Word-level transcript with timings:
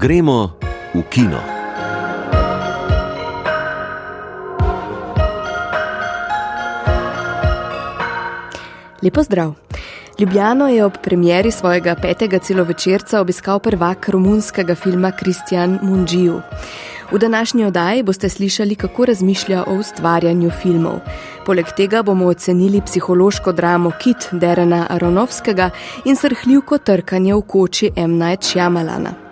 Gremo 0.00 0.54
v 0.94 1.02
kino. 1.10 1.40
Lepo 9.02 9.22
zdrav. 9.22 9.54
Ljubljano 10.18 10.68
je 10.68 10.84
ob 10.84 10.92
premjeri 11.02 11.50
svojega 11.50 11.96
petega 12.02 12.38
celovečerca 12.38 13.20
obiskal 13.20 13.58
prvak 13.58 14.08
romunskega 14.08 14.74
filma 14.74 15.10
Kristjan 15.10 15.78
Munđiju. 15.82 16.40
V 17.12 17.18
današnji 17.18 17.64
oddaji 17.64 18.02
boste 18.02 18.28
slišali, 18.28 18.74
kako 18.74 19.04
razmišlja 19.04 19.64
o 19.66 19.74
ustvarjanju 19.74 20.50
filmov. 20.50 20.98
Poleg 21.46 21.66
tega 21.76 22.02
bomo 22.02 22.26
ocenili 22.26 22.82
psihološko 22.86 23.52
dramo 23.52 23.90
Kit 24.02 24.28
Derena 24.32 24.86
Aronovskega 24.90 25.70
in 26.04 26.16
srhljivko 26.16 26.78
trkanje 26.78 27.34
v 27.34 27.40
koči 27.40 27.90
M. 27.96 28.18
Night 28.18 28.42
Shyamalana. 28.42 29.27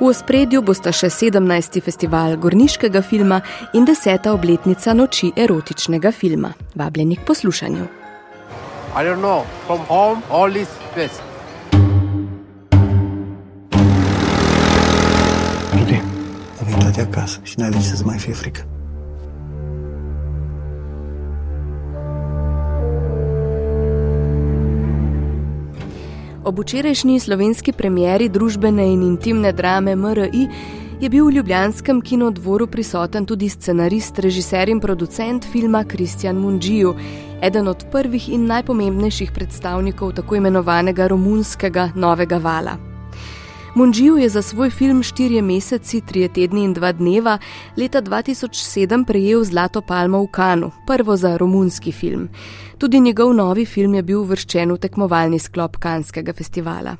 V 0.00 0.06
ospredju 0.10 0.62
bosta 0.62 0.92
še 0.92 1.10
17. 1.10 1.80
festival 1.84 2.36
gorniškega 2.36 3.02
filma 3.02 3.40
in 3.72 3.86
10. 3.86 4.28
obletnica 4.32 4.94
noči 4.94 5.32
erotičnega 5.36 6.12
filma. 6.12 6.52
Vabljeni 6.74 7.16
k 7.16 7.24
poslušanju. 7.26 7.86
I 8.94 9.04
don't 9.04 9.20
know. 9.20 9.44
From 9.66 9.80
home, 9.88 10.22
all 10.30 10.56
is 10.56 10.68
best. 10.94 11.22
Iubi, 15.78 16.02
am 16.60 16.68
intrat 16.68 16.94
de 16.94 17.00
acasă 17.00 17.40
și 17.42 17.54
n-ai 17.58 17.70
de 17.70 17.76
ce 17.76 17.94
să 17.94 18.02
mai 18.04 18.18
fie 18.18 18.32
Ob 26.48 26.58
včerajšnji 26.58 27.20
slovenski 27.20 27.72
premjeri 27.76 28.28
družbene 28.32 28.86
in 28.88 29.02
intimne 29.04 29.50
drame 29.52 29.92
MRI 29.96 30.46
je 31.00 31.10
bil 31.12 31.26
v 31.26 31.34
Ljubljanskem 31.36 32.00
kinodvoru 32.00 32.66
prisoten 32.66 33.26
tudi 33.26 33.50
scenarist, 33.52 34.18
režiser 34.18 34.72
in 34.72 34.80
producent 34.80 35.44
filma 35.52 35.84
Kristjan 35.84 36.40
Munđiju, 36.40 36.94
eden 37.42 37.68
od 37.68 37.84
prvih 37.92 38.32
in 38.32 38.46
najpomembnejših 38.46 39.32
predstavnikov 39.32 40.16
tako 40.16 40.40
imenovanega 40.40 41.12
romunskega 41.12 41.90
novega 41.94 42.38
vala. 42.38 42.87
Munđiju 43.74 44.16
je 44.16 44.28
za 44.28 44.42
svoj 44.42 44.70
film 44.70 45.02
Štirje 45.02 45.42
meseci, 45.42 46.00
trije 46.00 46.28
tedni 46.28 46.64
in 46.64 46.72
dva 46.72 46.92
dneva 46.92 47.38
leta 47.76 48.02
2007 48.02 49.04
prejel 49.04 49.44
Zlato 49.44 49.80
palmo 49.80 50.22
v 50.22 50.26
Kanu, 50.26 50.70
prvo 50.86 51.16
za 51.16 51.36
romunski 51.36 51.92
film. 51.92 52.28
Tudi 52.78 53.00
njegov 53.00 53.34
novi 53.34 53.64
film 53.66 53.94
je 53.94 54.02
bil 54.02 54.20
uvrščen 54.20 54.72
v 54.72 54.78
tekmovalni 54.78 55.38
sklop 55.38 55.76
Kanskega 55.76 56.32
festivala. 56.32 56.96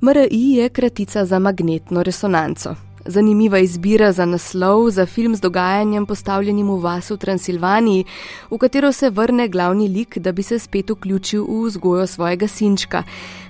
MRI 0.00 0.50
je 0.56 0.68
kratica 0.68 1.24
za 1.24 1.38
magnetno 1.38 2.02
resonanco. 2.02 2.74
Zanimiva 3.06 3.58
izbira 3.58 4.12
za 4.12 4.24
naslov 4.24 4.90
za 4.90 5.06
film 5.06 5.36
z 5.36 5.40
dogajanjem 5.40 6.06
postavljenim 6.06 6.70
v 6.70 6.80
vas 6.80 7.10
v 7.10 7.16
Transilvaniji, 7.16 8.04
v 8.50 8.58
katero 8.58 8.92
se 8.92 9.10
vrne 9.10 9.48
glavni 9.48 9.88
lik, 9.88 10.18
da 10.18 10.32
bi 10.32 10.42
se 10.42 10.58
spet 10.58 10.90
vključil 10.90 11.44
v 11.44 11.66
vzgojo 11.66 12.06
svojega 12.06 12.48
sinčka. 12.48 13.02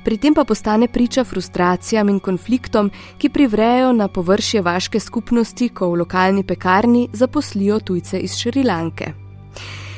Pri 0.05 0.16
tem 0.16 0.34
pa 0.34 0.44
postane 0.44 0.88
priča 0.88 1.24
frustracijam 1.24 2.08
in 2.08 2.20
konfliktom, 2.20 2.91
ki 3.19 3.28
privrejo 3.28 3.92
na 3.92 4.08
površje 4.08 4.62
vaške 4.62 5.00
skupnosti, 5.00 5.68
ko 5.68 5.91
v 5.91 6.02
lokalni 6.02 6.42
pekarni 6.42 7.08
zaposlijo 7.12 7.80
tujce 7.80 8.18
iz 8.18 8.36
Šrilanke. 8.36 9.12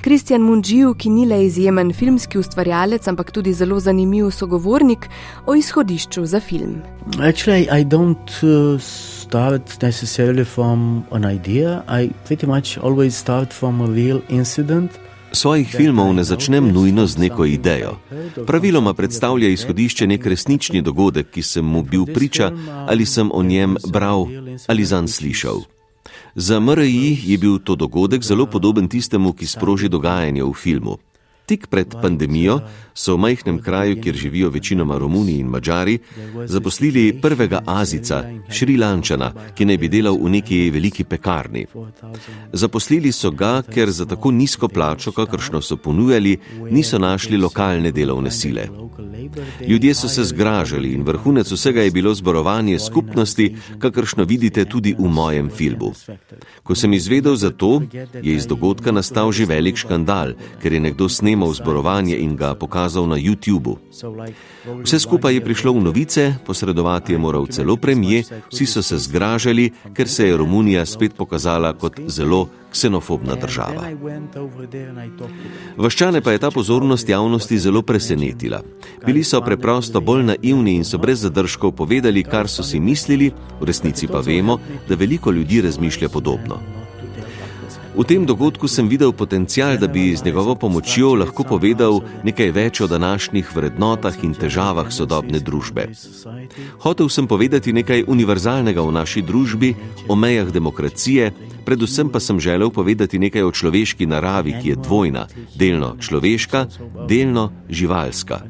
Kristjan 0.06 0.40
Munđiju, 0.40 0.94
ki 0.94 1.10
ni 1.10 1.24
le 1.26 1.44
izjemen 1.44 1.92
filmski 1.92 2.38
ustvarjalec, 2.38 3.08
ampak 3.08 3.30
tudi 3.30 3.52
zelo 3.52 3.80
zanimiv 3.80 4.30
sogovornik 4.30 5.08
o 5.46 5.54
izhodišču 5.54 6.26
za 6.26 6.40
film. 6.40 6.76
Actually, 7.18 7.66
I 7.80 7.84
don't 7.84 8.42
uh, 8.42 8.80
start 9.26 9.82
necessarily 9.82 10.44
from 10.44 11.04
an 11.10 11.24
idea. 11.24 11.82
I 11.88 12.10
pretty 12.26 12.46
much 12.46 12.78
always 12.78 13.16
start 13.16 13.52
from 13.52 13.80
a 13.80 13.86
real 13.86 14.20
incident. 14.28 14.90
Svojih 15.32 15.68
filmov 15.68 16.14
ne 16.14 16.24
začnem 16.24 16.70
nujno 16.72 17.06
z 17.06 17.18
neko 17.18 17.44
idejo. 17.44 17.98
Praviloma 18.46 18.94
predstavlja 18.94 19.48
izhodišče 19.48 20.06
nek 20.06 20.26
resnični 20.26 20.82
dogodek, 20.82 21.30
ki 21.34 21.42
sem 21.42 21.64
mu 21.64 21.82
bil 21.82 22.06
priča 22.06 22.52
ali 22.86 23.06
sem 23.06 23.30
o 23.34 23.42
njem 23.42 23.76
bral 23.90 24.26
ali 24.66 24.84
zanj 24.84 25.08
slišal. 25.08 25.60
Za 26.34 26.60
MRI 26.60 27.18
je 27.24 27.38
bil 27.38 27.58
to 27.58 27.74
dogodek 27.74 28.22
zelo 28.22 28.46
podoben 28.46 28.88
tistemu, 28.88 29.32
ki 29.32 29.46
sproži 29.46 29.88
dogajanje 29.88 30.44
v 30.44 30.52
filmu. 30.54 30.98
Tik 31.46 31.66
pred 31.70 31.94
pandemijo 32.02 32.60
so 32.96 33.14
v 33.14 33.20
majhnem 33.20 33.58
kraju, 33.62 34.00
kjer 34.02 34.16
živijo 34.16 34.50
večinoma 34.50 34.98
Romuni 34.98 35.38
in 35.38 35.46
Mačari, 35.46 35.98
zaposlili 36.46 37.20
prvega 37.22 37.60
Azica, 37.66 38.24
Šrilančana, 38.50 39.32
ki 39.54 39.64
naj 39.64 39.78
bi 39.78 39.88
delal 39.88 40.16
v 40.16 40.30
neki 40.38 40.70
veliki 40.70 41.04
pekarni. 41.04 41.66
Zaposlili 42.52 43.12
so 43.12 43.30
ga, 43.30 43.62
ker 43.62 43.90
za 43.90 44.06
tako 44.06 44.30
nizko 44.30 44.68
plačo, 44.68 45.12
kakršno 45.12 45.60
so 45.62 45.76
ponujali, 45.76 46.38
niso 46.70 46.98
našli 46.98 47.36
lokalne 47.36 47.92
delovne 47.92 48.30
sile. 48.30 48.68
Ljudje 49.68 49.94
so 49.94 50.08
se 50.08 50.24
zgražali 50.24 50.92
in 50.92 51.02
vrhunec 51.02 51.50
vsega 51.52 51.82
je 51.82 51.90
bilo 51.90 52.14
zborovanje 52.14 52.78
skupnosti, 52.78 53.56
kakršno 53.78 54.24
vidite 54.24 54.64
tudi 54.64 54.94
v 54.98 55.08
mojem 55.08 55.50
filmu. 55.50 55.92
Ko 56.62 56.74
sem 56.74 56.92
izvedel 56.92 57.36
za 57.36 57.50
to, 57.50 57.82
je 58.22 58.34
iz 58.34 58.46
dogodka 58.46 58.92
nastal 58.92 59.32
že 59.32 59.44
velik 59.44 59.76
škandal, 59.76 60.32
ker 60.62 60.72
je 60.72 60.80
nekdo 60.80 61.08
snemal 61.08 61.35
zborovanje 61.52 62.16
in 62.16 62.36
ga 62.36 62.54
pokazal 62.54 63.08
na 63.08 63.16
YouTubu. 63.16 63.76
Vse 64.84 64.98
skupaj 64.98 65.34
je 65.34 65.44
prišlo 65.44 65.72
v 65.72 65.80
novice, 65.84 66.34
posredovati 66.46 67.12
je 67.12 67.18
moral 67.18 67.46
celo 67.46 67.76
premije, 67.76 68.24
vsi 68.52 68.66
so 68.66 68.82
se 68.82 68.98
zgražali, 68.98 69.70
ker 69.94 70.08
se 70.08 70.28
je 70.28 70.36
Romunija 70.36 70.86
spet 70.86 71.14
pokazala 71.16 71.72
kot 71.72 72.00
zelo 72.06 72.48
ksenofobna 72.72 73.34
država. 73.34 73.88
Vaščane 75.76 76.20
pa 76.20 76.32
je 76.32 76.38
ta 76.38 76.50
pozornost 76.50 77.08
javnosti 77.08 77.58
zelo 77.58 77.82
presenetila. 77.82 78.62
Bili 79.06 79.24
so 79.24 79.40
preprosto 79.40 80.00
bolj 80.00 80.24
naivni 80.32 80.76
in 80.80 80.84
so 80.84 80.98
brez 80.98 81.22
zadržkov 81.22 81.72
povedali, 81.72 82.24
kar 82.24 82.48
so 82.48 82.62
si 82.62 82.80
mislili, 82.80 83.32
v 83.60 83.64
resnici 83.64 84.06
pa 84.06 84.20
vemo, 84.20 84.58
da 84.88 84.94
veliko 84.94 85.30
ljudi 85.30 85.60
razmišlja 85.60 86.08
podobno. 86.08 86.85
V 87.96 88.04
tem 88.04 88.28
dogodku 88.28 88.68
sem 88.68 88.84
videl 88.84 89.08
potencial, 89.16 89.80
da 89.80 89.88
bi 89.88 90.12
z 90.12 90.20
njegovo 90.24 90.52
pomočjo 90.54 91.14
lahko 91.16 91.48
povedal 91.48 92.04
nekaj 92.28 92.50
več 92.52 92.80
o 92.84 92.86
današnjih 92.86 93.48
vrednotah 93.56 94.12
in 94.20 94.34
težavah 94.36 94.92
sodobne 94.92 95.40
družbe. 95.40 95.88
Hotev 96.84 97.08
sem 97.08 97.24
povedati 97.24 97.72
nekaj 97.72 98.04
univerzalnega 98.04 98.84
v 98.84 98.92
naši 98.92 99.24
družbi, 99.24 99.72
o 100.08 100.14
mejah 100.14 100.52
demokracije, 100.52 101.32
predvsem 101.64 102.12
pa 102.12 102.20
sem 102.20 102.36
želel 102.36 102.68
povedati 102.68 103.18
nekaj 103.18 103.48
o 103.48 103.50
človeški 103.50 104.04
naravi, 104.06 104.60
ki 104.60 104.68
je 104.68 104.76
dvojna, 104.76 105.24
delno 105.56 105.96
človeška, 105.96 106.66
delno 107.08 107.48
živalska. 107.72 108.44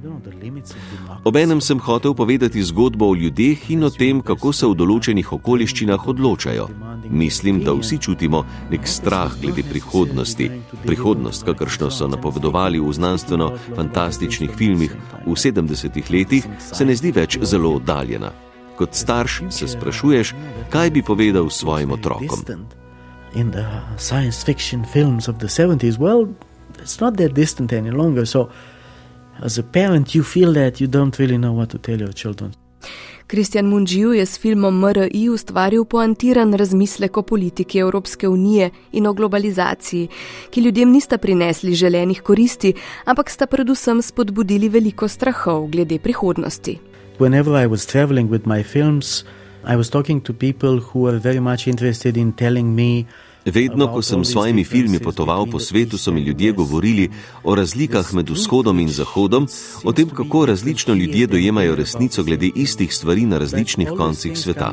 Obenem 1.22 1.62
sem 1.62 1.78
hotel 1.78 2.18
povedati 2.18 2.62
zgodbo 2.62 3.10
o 3.10 3.14
ljudeh 3.14 3.70
in 3.70 3.84
o 3.84 3.90
tem, 3.90 4.18
kako 4.22 4.50
se 4.52 4.66
v 4.66 4.74
določenih 4.74 5.32
okoliščinah 5.38 6.02
odločajo. 6.02 6.66
Mislim, 7.10 7.60
da 7.64 7.72
vsi 7.72 7.98
čutimo 7.98 8.44
nek 8.70 8.88
strah 8.88 9.32
glede 9.42 9.62
prihodnosti. 9.62 10.50
Prihodnost, 10.86 11.44
kakršno 11.44 11.90
so 11.90 12.08
napovedovali 12.08 12.80
v 12.80 12.92
znanstveno-fantastičnih 12.92 14.50
filmih 14.56 14.96
v 15.26 15.30
70-ih 15.30 16.10
letih, 16.10 16.46
se 16.72 16.84
ne 16.84 16.96
zdi 16.96 17.12
več 17.12 17.38
zelo 17.42 17.74
oddaljena. 17.76 18.32
Kot 18.76 18.94
starš 18.94 19.42
se 19.50 19.68
sprašuješ, 19.68 20.34
kaj 20.70 20.90
bi 20.90 21.02
povedal 21.02 21.50
svojim 21.50 21.92
otrokom. 21.92 22.66
In 23.34 23.50
the 23.50 23.66
science 23.98 24.44
fiction 24.44 24.84
films 24.84 25.28
of 25.28 25.38
the 25.38 25.48
70s, 25.48 25.98
well, 25.98 26.28
it's 26.82 27.00
not 27.00 27.16
that 27.16 27.34
distant 27.34 27.72
any 27.72 27.90
longer. 27.90 28.26
So, 28.26 28.48
as 29.42 29.58
a 29.58 29.62
parent, 29.62 30.14
you 30.14 30.22
feel 30.22 30.52
that 30.54 30.80
you 30.80 30.86
don't 30.86 31.18
really 31.18 31.36
know 31.36 31.52
what 31.52 31.70
to 31.70 31.78
tell 31.78 32.00
your 32.00 32.12
children. 32.12 32.54
Kristjan 33.26 33.66
Munđiju 33.66 34.12
je 34.12 34.26
s 34.26 34.38
filmom 34.38 34.80
MRI 34.80 35.28
ustvaril 35.28 35.84
poantiran 35.84 36.54
razmislek 36.54 37.16
o 37.16 37.22
politiki 37.22 37.78
Evropske 37.78 38.28
unije 38.28 38.70
in 38.92 39.06
o 39.06 39.12
globalizaciji, 39.12 40.08
ki 40.50 40.60
ljudem 40.60 40.90
nista 40.90 41.18
prinesli 41.18 41.74
želenih 41.74 42.22
koristi, 42.22 42.72
ampak 43.04 43.30
sta 43.30 43.46
predvsem 43.46 44.02
spodbudili 44.02 44.68
veliko 44.68 45.08
strahov 45.08 45.66
glede 45.66 45.98
prihodnosti. 45.98 46.78
Whenever 47.18 47.64
I 47.64 47.66
was 47.66 47.86
traveling 47.86 48.30
with 48.30 48.46
my 48.46 48.64
films, 48.64 49.24
I 49.72 49.76
was 49.76 49.90
talking 49.90 50.22
to 50.22 50.32
people 50.32 50.78
who 50.78 51.00
were 51.00 51.18
very 51.18 51.40
much 51.40 51.66
interested 51.66 52.16
in 52.16 52.32
telling 52.32 52.74
me 52.74 53.04
Vedno, 53.46 53.86
ko 53.92 54.02
sem 54.02 54.24
s 54.24 54.32
svojimi 54.32 54.64
filmi 54.64 54.98
potoval 54.98 55.46
po 55.46 55.58
svetu, 55.58 55.98
so 55.98 56.12
mi 56.12 56.20
ljudje 56.20 56.52
govorili 56.52 57.10
o 57.44 57.54
razlikah 57.54 58.14
med 58.14 58.30
vzhodom 58.30 58.80
in 58.80 58.88
zahodom, 58.88 59.46
o 59.84 59.92
tem, 59.92 60.08
kako 60.08 60.46
različno 60.46 60.94
ljudje 60.94 61.26
dojemajo 61.26 61.74
resnico 61.74 62.24
glede 62.24 62.50
istih 62.54 62.94
stvari 62.94 63.26
na 63.26 63.38
različnih 63.38 63.88
koncih 63.96 64.38
sveta. 64.38 64.72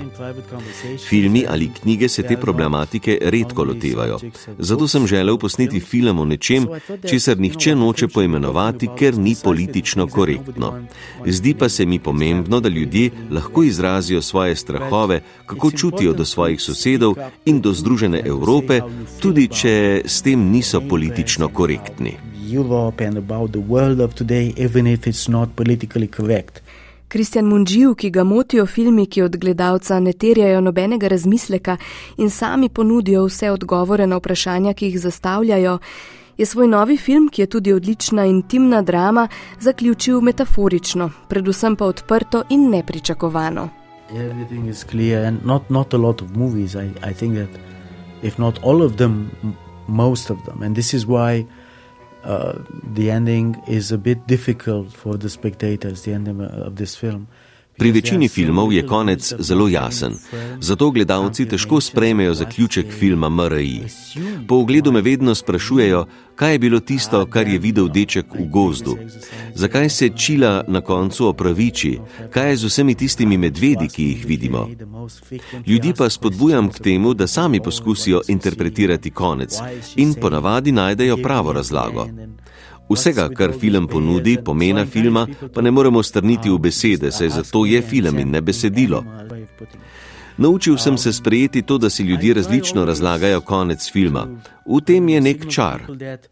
Filmi 1.10 1.46
ali 1.50 1.70
knjige 1.82 2.10
se 2.10 2.24
te 2.24 2.38
problematike 2.38 3.18
redko 3.22 3.64
lotevajo. 3.64 4.20
Zato 4.58 4.88
sem 4.88 5.08
želel 5.08 5.38
posneti 5.38 5.80
film 5.80 6.20
o 6.20 6.26
nečem, 6.26 6.68
česar 7.10 7.40
nihče 7.40 7.76
noče 7.76 8.08
poimenovati, 8.08 8.90
ker 8.98 9.18
ni 9.18 9.36
politično 9.44 10.08
korektno. 10.08 10.74
Zdi 11.26 11.54
pa 11.54 11.70
se 11.70 11.86
mi 11.86 12.00
pomembno, 12.00 12.60
da 12.60 12.70
ljudje 12.70 13.12
lahko 13.32 13.64
izrazijo 13.64 14.22
svoje 14.22 14.56
strahove, 14.56 15.22
kako 15.46 15.72
čutijo 15.72 16.14
do 16.14 16.26
svojih 16.26 16.62
sosedov 16.62 17.16
in 17.46 17.62
do 17.62 17.74
Združene 17.74 18.22
Evrope. 18.26 18.63
Evrope, 18.64 18.82
tudi 19.20 19.48
če 19.48 20.02
s 20.06 20.22
tem 20.24 20.50
niso 20.52 20.82
politično 20.82 21.50
korektni. 21.50 22.18
Kristjan 27.08 27.46
Munživ, 27.46 27.94
ki 27.96 28.10
ga 28.10 28.24
motijo 28.24 28.66
filmi, 28.66 29.06
ki 29.06 29.22
od 29.22 29.38
gledalca 29.38 30.00
ne 30.00 30.14
terjajo 30.14 30.62
nobenega 30.62 31.08
razmisleka 31.08 31.78
in 32.18 32.30
sami 32.30 32.70
ponudijo 32.70 33.26
vse 33.26 33.52
odgovore 33.52 34.08
na 34.08 34.18
vprašanja, 34.18 34.74
ki 34.74 34.86
jih 34.86 35.00
zastavljajo, 35.00 35.78
je 36.38 36.46
svoj 36.46 36.68
novi 36.68 36.98
film, 36.98 37.30
ki 37.30 37.42
je 37.42 37.48
tudi 37.48 37.74
odlična 37.74 38.26
intimna 38.26 38.82
drama, 38.82 39.28
zaključil 39.60 40.22
metaforično, 40.22 41.12
predvsem 41.30 41.76
pa 41.76 41.86
odprto 41.86 42.44
in 42.50 42.70
nepričakovano. 42.70 43.70
Everything 44.12 44.70
is 44.70 44.84
clear 44.84 45.26
and 45.26 45.46
not, 45.46 45.70
not 45.70 45.94
a 45.94 45.98
lot 45.98 46.22
of 46.22 46.36
movies. 46.36 46.76
I, 46.76 46.92
I 47.10 47.14
think 47.14 47.36
that 47.36 47.50
if 48.24 48.40
not 48.40 48.62
all 48.64 48.82
of 48.82 48.98
them, 48.98 49.58
most 49.88 50.30
of 50.30 50.44
them. 50.46 50.64
And 50.64 50.76
this 50.76 50.94
is 50.94 51.06
why 51.06 51.46
uh, 52.24 52.58
the 52.94 53.12
ending 53.12 53.62
is 53.68 53.92
a 53.92 53.98
bit 53.98 54.26
difficult 54.28 54.94
for 54.94 55.18
the 55.18 55.30
spectators, 55.30 56.04
the 56.04 56.14
ending 56.14 56.42
of 56.42 56.78
this 56.78 56.96
film. 56.96 57.28
Pri 57.78 57.92
večini 57.92 58.28
filmov 58.28 58.74
je 58.74 58.86
konec 58.88 59.34
zelo 59.40 59.68
jasen, 59.68 60.14
zato 60.60 60.92
gledalci 60.92 61.46
težko 61.46 61.82
sprejmejo 61.82 62.34
zaključek 62.34 62.92
filma 63.00 63.30
MRI. 63.30 63.82
Po 64.48 64.56
ogledu 64.56 64.92
me 64.92 65.02
vedno 65.02 65.36
sprašujejo, 65.36 66.06
kaj 66.36 66.52
je 66.52 66.60
bilo 66.60 66.80
tisto, 66.80 67.26
kar 67.26 67.48
je 67.48 67.60
videl 67.60 67.88
deček 67.88 68.26
v 68.40 68.46
gozdu, 68.50 68.98
zakaj 69.56 69.90
se 69.90 70.10
čila 70.10 70.64
na 70.68 70.82
koncu 70.82 71.28
opraviči, 71.28 72.00
kaj 72.30 72.50
je 72.50 72.58
z 72.58 72.66
vsemi 72.66 72.96
tistimi 72.96 73.38
medvedi, 73.38 73.90
ki 73.90 74.04
jih 74.04 74.26
vidimo. 74.26 74.70
Ljudi 75.68 75.94
pa 75.98 76.10
spodbujam 76.10 76.70
k 76.70 76.80
temu, 76.80 77.14
da 77.14 77.28
sami 77.28 77.60
poskusijo 77.60 78.22
interpretirati 78.28 79.12
konec 79.12 79.58
in 79.96 80.14
ponavadi 80.14 80.72
najdejo 80.72 81.18
pravo 81.18 81.54
razlago. 81.54 82.08
Vsega, 82.90 83.30
kar 83.30 83.54
film 83.60 83.88
ponudi, 83.88 84.38
pomena 84.44 84.86
filma, 84.86 85.28
pa 85.54 85.62
ne 85.62 85.72
moremo 85.72 86.04
strniti 86.04 86.50
v 86.50 86.60
besede, 86.60 87.12
saj 87.12 87.30
zato 87.30 87.66
je 87.66 87.82
film 87.82 88.20
in 88.20 88.32
ne 88.32 88.42
besedilo. 88.42 89.04
Naučil 90.38 90.78
sem 90.78 90.98
se 90.98 91.14
sprejeti 91.14 91.62
to, 91.62 91.78
da 91.78 91.90
si 91.90 92.04
ljudje 92.04 92.34
različno 92.34 92.86
razlagajo 92.86 93.42
konec 93.42 93.92
filma. 93.92 94.28
V 94.66 94.80
tem 94.80 95.10
je 95.10 95.22
nek 95.22 95.48
čar. 95.52 95.82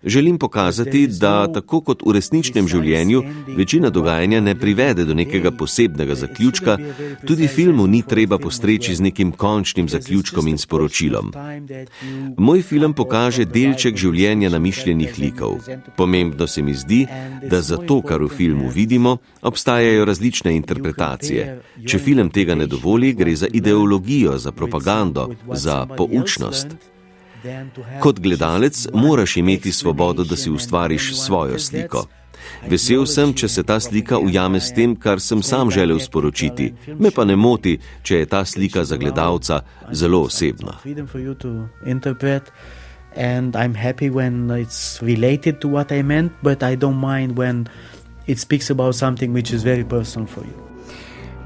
Želim 0.04 0.38
pokazati, 0.40 1.08
da 1.08 1.52
tako 1.54 1.82
kot 1.82 2.02
v 2.06 2.14
resničnem 2.16 2.68
življenju 2.68 3.24
večina 3.58 3.90
dogajanja 3.90 4.40
ne 4.42 4.56
privede 4.56 5.06
do 5.06 5.14
nekega 5.14 5.52
posebnega 5.52 6.16
zaključka, 6.16 6.78
tudi 7.28 7.48
filmu 7.48 7.88
ni 7.88 8.02
treba 8.08 8.40
postreči 8.40 8.96
z 8.96 9.04
nekim 9.04 9.32
končnim 9.32 9.90
zaključkom 9.90 10.48
in 10.48 10.58
sporočilom. 10.58 11.34
Moj 12.38 12.62
film 12.62 12.94
pokaže 12.94 13.46
delček 13.46 14.00
življenja 14.00 14.50
namišljenih 14.50 15.20
likov. 15.20 15.60
Pomembno 15.98 16.48
se 16.48 16.62
mi 16.62 16.74
zdi, 16.74 17.06
da 17.44 17.62
za 17.62 17.78
to, 17.78 18.00
kar 18.02 18.24
v 18.24 18.32
filmu 18.32 18.72
vidimo, 18.72 19.18
obstajajo 19.42 20.06
različne 20.06 20.56
interpretacije. 20.56 21.60
Če 21.86 22.00
film 22.00 22.32
tega 22.32 22.56
ne 22.56 22.68
dovoli, 22.68 23.12
gre 23.14 23.36
za 23.36 23.52
ideologijo, 23.52 23.91
za 24.38 24.52
propagando, 24.52 25.30
za 25.54 25.86
poučnost. 25.98 26.68
Kot 28.00 28.20
gledalec 28.20 28.88
moraš 28.94 29.38
imeti 29.38 29.72
svobodo, 29.72 30.24
da 30.24 30.36
si 30.36 30.50
ustvariš 30.50 31.16
svojo 31.18 31.60
sliko. 31.60 32.06
Vesel 32.70 33.06
sem, 33.06 33.34
če 33.34 33.48
se 33.48 33.64
ta 33.64 33.80
slika 33.80 34.20
ujame 34.22 34.62
s 34.62 34.74
tem, 34.74 34.96
kar 34.96 35.22
sem 35.22 35.42
sam 35.44 35.72
želel 35.72 36.00
sporočiti. 36.00 36.74
Me 37.00 37.12
pa 37.12 37.26
ne 37.26 37.36
moti, 37.36 37.78
če 38.04 38.22
je 38.22 38.26
ta 38.26 38.46
slika 38.46 38.86
za 38.86 38.98
gledalca 38.98 39.62
zelo 39.92 40.22
osebna. 40.30 40.78
And 43.14 43.58
I'm 43.58 43.76
happy 43.76 44.10
when 44.10 44.50
it's 44.52 45.02
related 45.02 45.60
to 45.60 45.68
what 45.68 45.92
I 45.92 46.02
meant, 46.02 46.32
but 46.42 46.64
I 46.64 46.78
don't 46.78 46.96
mind 46.96 47.36
when 47.38 47.68
it 48.26 48.40
speaks 48.40 48.70
about 48.70 48.96
something 48.96 49.34
which 49.34 49.52
is 49.52 49.64
very 49.64 49.84
personal 49.84 50.28
for 50.28 50.46
you. 50.46 50.71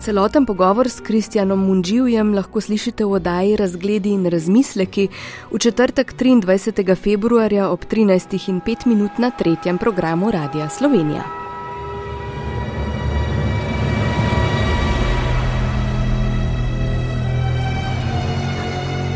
Celoten 0.05 0.45
pogovor 0.45 0.85
s 0.85 1.01
Kristjanom 1.01 1.65
Munživjem 1.65 2.37
lahko 2.37 2.61
slišite 2.61 3.01
v 3.09 3.17
oddaji 3.17 3.55
Razgledi 3.57 4.11
in 4.13 4.29
razmisleki 4.29 5.07
v 5.49 5.57
četrtek 5.57 6.13
23. 6.13 6.93
februarja 6.93 7.69
ob 7.73 7.89
13.05 7.89 8.85
minut 8.85 9.17
na 9.17 9.31
tretjem 9.33 9.81
programu 9.81 10.29
Radia 10.29 10.69
Slovenija. 10.69 11.25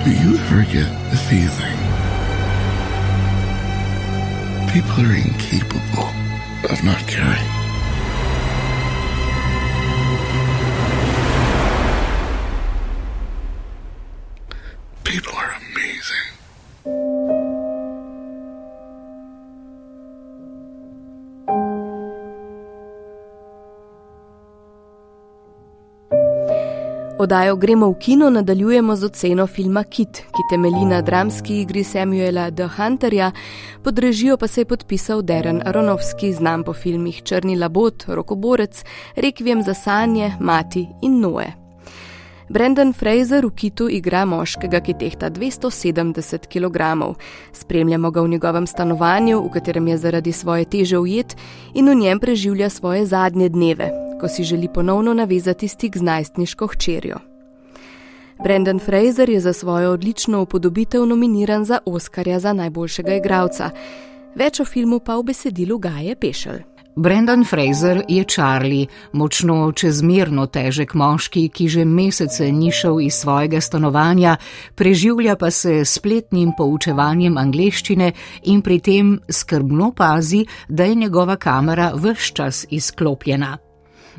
Do 0.02 0.10
you 0.10 0.42
ever 0.42 0.66
get 0.74 0.90
the 1.14 1.22
feeling 1.30 1.78
people 4.74 5.06
are 5.06 5.14
incapable 5.14 6.10
of 6.66 6.82
not 6.82 6.98
caring? 7.06 7.59
Odajo 27.30 27.56
Gremo 27.56 27.92
v 27.92 27.96
kino 28.00 28.30
nadaljujemo 28.30 28.96
z 28.96 29.06
oceno 29.06 29.48
filma 29.48 29.84
Kit, 29.84 30.18
ki 30.18 30.44
temelji 30.50 30.86
na 30.86 31.02
dramski 31.02 31.60
igri 31.62 31.84
Samuela 31.84 32.50
D. 32.50 32.68
Hunterja, 32.68 33.32
pod 33.84 34.00
režijo 34.00 34.38
pa 34.38 34.48
se 34.48 34.62
je 34.62 34.66
podpisal 34.66 35.22
Darren 35.22 35.62
Aronovski, 35.66 36.34
znam 36.34 36.64
po 36.64 36.74
filmih 36.74 37.22
Črni 37.24 37.56
labot, 37.56 38.04
Rokoborec, 38.08 38.84
Rekviem 39.16 39.62
za 39.64 39.74
sanje, 39.74 40.32
Mati 40.40 40.88
in 41.02 41.20
Noe. 41.20 41.46
Brendan 42.50 42.94
Fraser 42.94 43.46
v 43.46 43.54
kitu 43.56 43.90
igra 43.90 44.26
moškega, 44.26 44.80
ki 44.82 44.98
tehta 44.98 45.30
270 45.30 46.50
kg. 46.50 47.14
Spremljamo 47.54 48.12
ga 48.12 48.22
v 48.22 48.28
njegovem 48.28 48.68
stanovanju, 48.68 49.44
v 49.46 49.50
katerem 49.54 49.88
je 49.88 49.98
zaradi 49.98 50.32
svoje 50.32 50.66
teže 50.66 50.98
ujet 50.98 51.38
in 51.74 51.90
v 51.90 51.96
njem 51.96 52.20
preživlja 52.20 52.70
svoje 52.70 53.06
zadnje 53.06 53.50
dneve, 53.50 54.09
ko 54.20 54.28
si 54.28 54.44
želi 54.44 54.68
ponovno 54.74 55.14
navezati 55.14 55.68
stik 55.68 55.98
z 55.98 56.02
najstniško 56.02 56.68
hčerjo. 56.68 57.20
Brendan 58.44 58.80
Fraser 58.80 59.30
je 59.30 59.40
za 59.40 59.54
svojo 59.54 59.92
odlično 59.92 60.42
upodobitev 60.42 61.06
nominiran 61.06 61.66
za 61.66 61.80
Oskarja 61.86 62.40
za 62.40 62.54
najboljšega 62.54 63.16
igralca. 63.16 63.70
Več 64.36 64.60
o 64.60 64.66
filmu 64.66 65.00
pa 65.00 65.18
v 65.18 65.24
besedilu 65.24 65.78
Gaje 65.78 66.16
Pešel. 66.16 66.60
Brendan 66.96 67.46
Fraser 67.46 68.02
je 68.08 68.24
Charlie, 68.24 68.88
močno 69.14 69.72
čezmerno 69.72 70.48
težek 70.48 70.94
moški, 70.94 71.46
ki 71.50 71.68
že 71.68 71.86
mesece 71.86 72.52
ni 72.52 72.72
šel 72.72 73.00
iz 73.02 73.22
svojega 73.22 73.62
stanovanja, 73.62 74.36
preživlja 74.76 75.36
pa 75.36 75.52
se 75.52 75.86
spletnim 75.86 76.52
poučevanjem 76.58 77.38
angleščine 77.38 78.12
in 78.44 78.62
pri 78.62 78.80
tem 78.80 79.16
skrbno 79.30 79.94
pazi, 79.96 80.46
da 80.68 80.84
je 80.84 80.96
njegova 80.96 81.36
kamera 81.36 81.94
vse 81.96 82.34
čas 82.34 82.66
izklopljena 82.70 83.58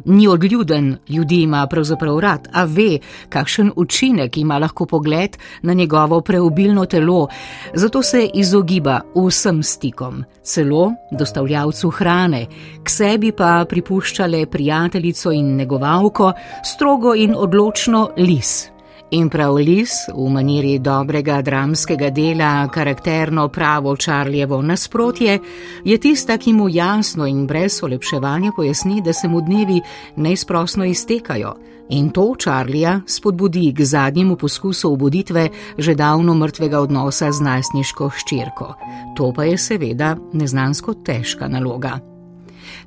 ni 0.04 0.28
odljuden, 0.28 0.96
ljudi 1.08 1.42
ima 1.42 1.66
pravzaprav 1.66 2.18
rad, 2.18 2.48
a 2.52 2.64
ve, 2.64 2.98
kakšen 3.28 3.72
učinek 3.76 4.36
ima 4.36 4.58
lahko 4.58 4.86
pogled 4.86 5.36
na 5.62 5.72
njegovo 5.72 6.20
preobilno 6.20 6.86
telo, 6.86 7.28
zato 7.74 8.02
se 8.02 8.28
izogiba 8.34 9.00
vsem 9.14 9.62
stikom, 9.62 10.24
celo 10.42 10.92
dostavljavcu 11.10 11.90
hrane, 11.90 12.46
k 12.84 12.90
sebi 12.90 13.32
pa 13.32 13.64
pripuščale 13.68 14.46
prijateljico 14.46 15.32
in 15.32 15.56
negovalko, 15.56 16.32
strogo 16.64 17.14
in 17.14 17.34
odločno 17.36 18.08
lis. 18.16 18.70
In 19.10 19.28
prav 19.28 19.56
Lis, 19.58 19.90
v 20.14 20.28
maniri 20.30 20.78
dobrega 20.78 21.40
dramskega 21.42 22.12
dela, 22.14 22.68
karakterno 22.70 23.48
pravo 23.48 23.96
Čarljevo 23.96 24.62
nasprotje, 24.62 25.38
je 25.84 25.98
tista, 25.98 26.36
ki 26.38 26.52
mu 26.52 26.68
jasno 26.68 27.26
in 27.26 27.46
brez 27.46 27.80
olepševanja 27.82 28.52
pojasni, 28.56 29.02
da 29.02 29.12
se 29.12 29.28
mu 29.28 29.40
dnevi 29.40 29.80
neizprosno 30.16 30.84
iztekajo. 30.84 31.54
In 31.88 32.10
to 32.10 32.34
Čarlija 32.38 33.00
spodbudi 33.06 33.72
k 33.74 33.84
zadnjemu 33.84 34.36
poskusu 34.36 34.92
obuditve 34.92 35.48
že 35.78 35.94
davno 35.94 36.34
mrtvega 36.34 36.80
odnosa 36.80 37.32
z 37.32 37.40
najstniško 37.40 38.08
hčerko. 38.08 38.74
To 39.16 39.32
pa 39.32 39.44
je 39.44 39.58
seveda 39.58 40.16
neznansko 40.32 40.94
težka 40.94 41.48
naloga. 41.48 42.09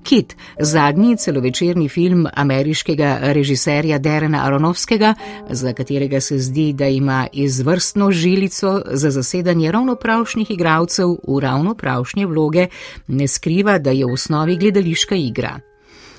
Kit, 0.04 0.36
zadnji 0.60 1.18
celovečerni 1.18 1.90
film 1.90 2.28
ameriškega 2.34 3.18
režiserja 3.22 3.98
Derena 3.98 4.46
Aronovskega, 4.46 5.14
za 5.50 5.74
katerega 5.74 6.20
se 6.20 6.38
zdi, 6.40 6.74
da 6.74 6.88
ima 6.88 7.28
izvrstno 7.34 8.12
žilico 8.12 8.82
za 8.92 9.12
zasedanje 9.12 9.72
ravnopravšnjih 9.72 10.52
igralcev 10.52 11.08
v 11.28 11.40
ravnopravšnje 11.40 12.26
vloge, 12.26 12.68
ne 13.08 13.28
skriva, 13.28 13.78
da 13.78 13.92
je 13.92 14.06
v 14.06 14.14
osnovi 14.14 14.58
gledališka 14.58 15.16
igra. 15.16 15.60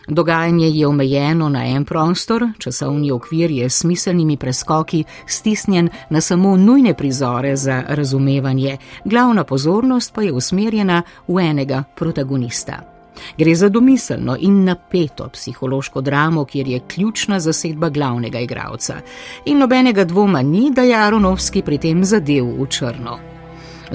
Dogajanje 0.09 0.69
je 0.69 0.87
omejeno 0.87 1.49
na 1.49 1.67
en 1.67 1.85
prostor, 1.85 2.49
časovni 2.59 3.11
okvir 3.11 3.51
je 3.51 3.71
s 3.71 3.79
smiselnimi 3.79 4.37
preskoki 4.37 5.05
stisnjen 5.27 5.89
na 6.11 6.21
samo 6.21 6.57
nujne 6.57 6.95
prizore 6.95 7.57
za 7.57 7.83
razumevanje, 7.89 8.77
glavna 9.05 9.45
pozornost 9.45 10.15
pa 10.15 10.23
je 10.23 10.33
usmerjena 10.33 11.03
v 11.29 11.41
enega 11.41 11.85
protagonista. 11.97 12.94
Gre 13.39 13.55
za 13.55 13.69
domiselno 13.69 14.37
in 14.41 14.65
napeto 14.65 15.29
psihološko 15.29 16.01
dramo, 16.01 16.45
kjer 16.45 16.69
je 16.69 16.81
ključna 16.89 17.41
zasedba 17.41 17.89
glavnega 17.89 18.41
igralca. 18.41 19.01
In 19.45 19.59
nobenega 19.59 20.05
dvoma 20.05 20.43
ni, 20.43 20.71
da 20.71 20.83
je 20.83 20.97
Aronovski 20.97 21.63
pri 21.63 21.79
tem 21.79 22.05
zadev 22.05 22.47
v 22.61 22.67
črno. 22.69 23.19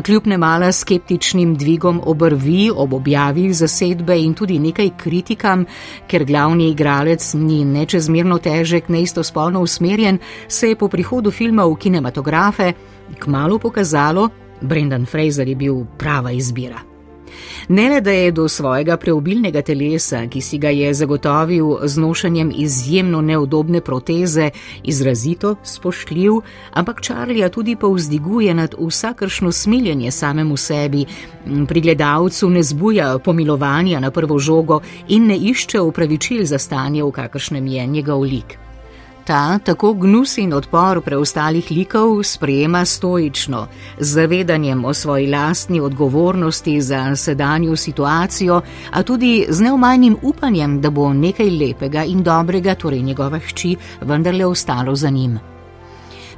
Kljub 0.05 0.27
nemala 0.27 0.71
skeptičnim 0.71 1.55
dvigom 1.57 2.01
obrvi 2.05 2.69
ob 2.75 2.93
objavi 2.93 3.53
zasedbe 3.53 4.19
in 4.21 4.33
tudi 4.33 4.59
nekaj 4.59 4.89
kritikam, 4.97 5.65
ker 6.07 6.23
glavni 6.25 6.69
igralec 6.69 7.33
ni 7.33 7.65
nečezmerno 7.65 8.37
težek, 8.37 8.89
ne 8.89 9.01
istospolno 9.01 9.61
usmerjen, 9.61 10.19
se 10.47 10.69
je 10.69 10.75
po 10.75 10.87
prihodu 10.87 11.31
filma 11.31 11.65
v 11.65 11.75
kinematografe 11.75 12.73
kmalo 13.19 13.59
pokazalo, 13.59 14.29
Brendan 14.61 15.05
Fraser 15.05 15.47
je 15.47 15.55
bil 15.55 15.85
prava 15.97 16.31
izbira. 16.31 16.88
Ne 17.67 17.89
le, 17.89 18.01
da 18.01 18.11
je 18.11 18.31
do 18.31 18.47
svojega 18.47 18.97
preobilnega 18.97 19.61
telesa, 19.61 20.27
ki 20.27 20.41
si 20.41 20.57
ga 20.57 20.69
je 20.69 20.93
zagotovil 20.93 21.77
z 21.83 21.97
nošenjem 21.97 22.51
izjemno 22.55 23.21
neudobne 23.21 23.81
proteze, 23.81 24.49
izrazito 24.83 25.55
spoštljiv, 25.63 26.39
ampak 26.71 27.01
Čarlija 27.01 27.49
tudi 27.49 27.75
povzdiguje 27.75 28.53
nad 28.53 28.75
vsakršno 28.79 29.51
smiljenje 29.51 30.11
samemu 30.11 30.57
sebi, 30.57 31.05
pri 31.67 31.81
gledalcu 31.81 32.49
ne 32.49 32.63
zbuja 32.63 33.19
pomilovanja 33.19 33.99
na 33.99 34.11
prvo 34.11 34.39
žogo 34.39 34.79
in 35.07 35.27
ne 35.27 35.37
išče 35.37 35.81
upravičil 35.81 36.45
za 36.45 36.57
stanje, 36.57 37.03
v 37.03 37.11
kakršnem 37.11 37.67
je 37.67 37.87
njegov 37.87 38.21
lik 38.21 38.68
ta 39.29 39.59
tako 39.59 39.93
gnus 39.93 40.37
in 40.41 40.53
odpor 40.57 41.01
preostalih 41.05 41.67
likov 41.71 42.23
sprejema 42.23 42.79
stoično, 42.85 43.67
z 43.99 44.07
zavedanjem 44.13 44.85
o 44.85 44.93
svoji 44.93 45.27
lastni 45.29 45.79
odgovornosti 45.79 46.81
za 46.81 47.15
sedanjo 47.15 47.75
situacijo, 47.75 48.61
a 48.91 49.03
tudi 49.03 49.45
z 49.49 49.61
neumajnim 49.61 50.17
upanjem, 50.21 50.81
da 50.81 50.89
bo 50.89 51.13
nekaj 51.13 51.49
lepega 51.49 52.03
in 52.03 52.23
dobrega, 52.23 52.75
torej 52.75 53.01
njegova 53.01 53.39
hči, 53.39 53.75
vendarle 54.01 54.45
ostalo 54.45 54.95
za 54.95 55.09
njim. 55.09 55.39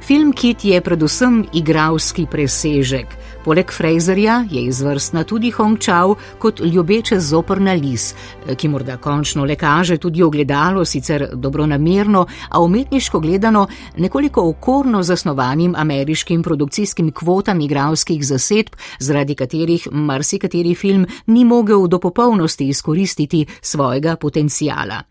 Film 0.02 0.32
Kit 0.32 0.64
je 0.64 0.80
predvsem 0.80 1.46
igralski 1.52 2.26
presežek. 2.30 3.06
Poleg 3.44 3.72
Fraserja 3.72 4.44
je 4.50 4.62
izvrstna 4.62 5.24
tudi 5.24 5.50
Hong 5.50 5.78
Chao 5.80 6.14
kot 6.38 6.60
ljubeče 6.60 7.20
zoprna 7.20 7.72
lis, 7.74 8.14
ki 8.56 8.68
morda 8.68 8.96
končno 8.96 9.44
le 9.44 9.56
kaže 9.56 9.96
tudi 9.98 10.22
ogledalo, 10.22 10.84
sicer 10.84 11.26
dobronamerno, 11.34 12.26
a 12.48 12.60
umetniško 12.62 13.20
gledano 13.20 13.66
nekoliko 13.96 14.48
okorno 14.48 15.02
zasnovanim 15.02 15.74
ameriškim 15.76 16.42
produkcijskim 16.42 17.10
kvotam 17.12 17.60
igralskih 17.60 18.26
zasedb, 18.26 18.76
zaradi 18.98 19.34
katerih 19.34 19.88
marsikateri 19.92 20.74
film 20.74 21.06
ni 21.26 21.44
mogel 21.44 21.88
do 21.88 21.98
popolnosti 21.98 22.68
izkoristiti 22.68 23.46
svojega 23.60 24.16
potencijala. 24.16 25.02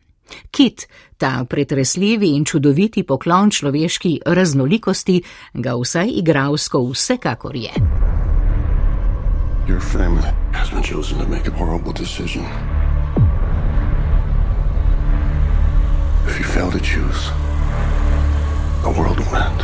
Kit, 0.51 0.88
ta 1.17 1.45
pretresljivi 1.50 2.29
in 2.35 2.45
čudoviti 2.45 3.03
poklon 3.03 3.51
človeški 3.51 4.19
raznolikosti, 4.25 5.21
ga 5.53 5.75
vsaj 5.75 6.15
igralsko 6.23 6.85
vsekakor 6.93 7.55
je. 7.55 8.11
Your 9.68 9.80
family 9.80 10.32
has 10.53 10.70
been 10.72 10.82
chosen 10.82 11.20
to 11.20 11.27
make 11.27 11.48
a 11.48 11.51
horrible 11.51 11.94
decision. 11.94 12.44
If 16.27 16.39
you 16.39 16.46
fail 16.46 16.72
to 16.72 16.80
choose, 16.80 17.30
the 18.82 18.89
world 18.89 19.20
will 19.20 19.36
end. 19.36 19.62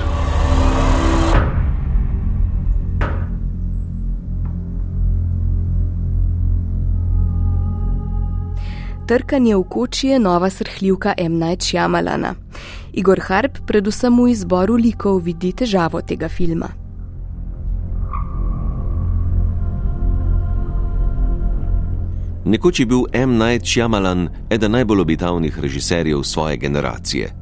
Trkanje 9.07 9.55
v 9.55 9.63
koči 9.63 10.07
je 10.07 10.19
nova 10.19 10.49
srhljivka 10.49 11.13
M. 11.17 11.39
Night 11.39 11.63
Shyamalana. 11.63 12.35
Igor 12.93 13.19
Harp 13.27 13.57
predvsem 13.65 14.13
v 14.23 14.29
izboru 14.31 14.75
likov 14.75 15.23
vidi 15.23 15.53
težavo 15.53 16.01
tega 16.01 16.29
filma. 16.29 16.86
Nekoč 22.47 22.79
je 22.79 22.85
bil 22.85 23.03
M. 23.11 23.35
Night 23.35 23.67
Shyamalan 23.67 24.29
eden 24.49 24.71
najbolj 24.71 25.01
obetavnih 25.01 25.59
režiserjev 25.59 26.23
svoje 26.23 26.57
generacije. 26.57 27.33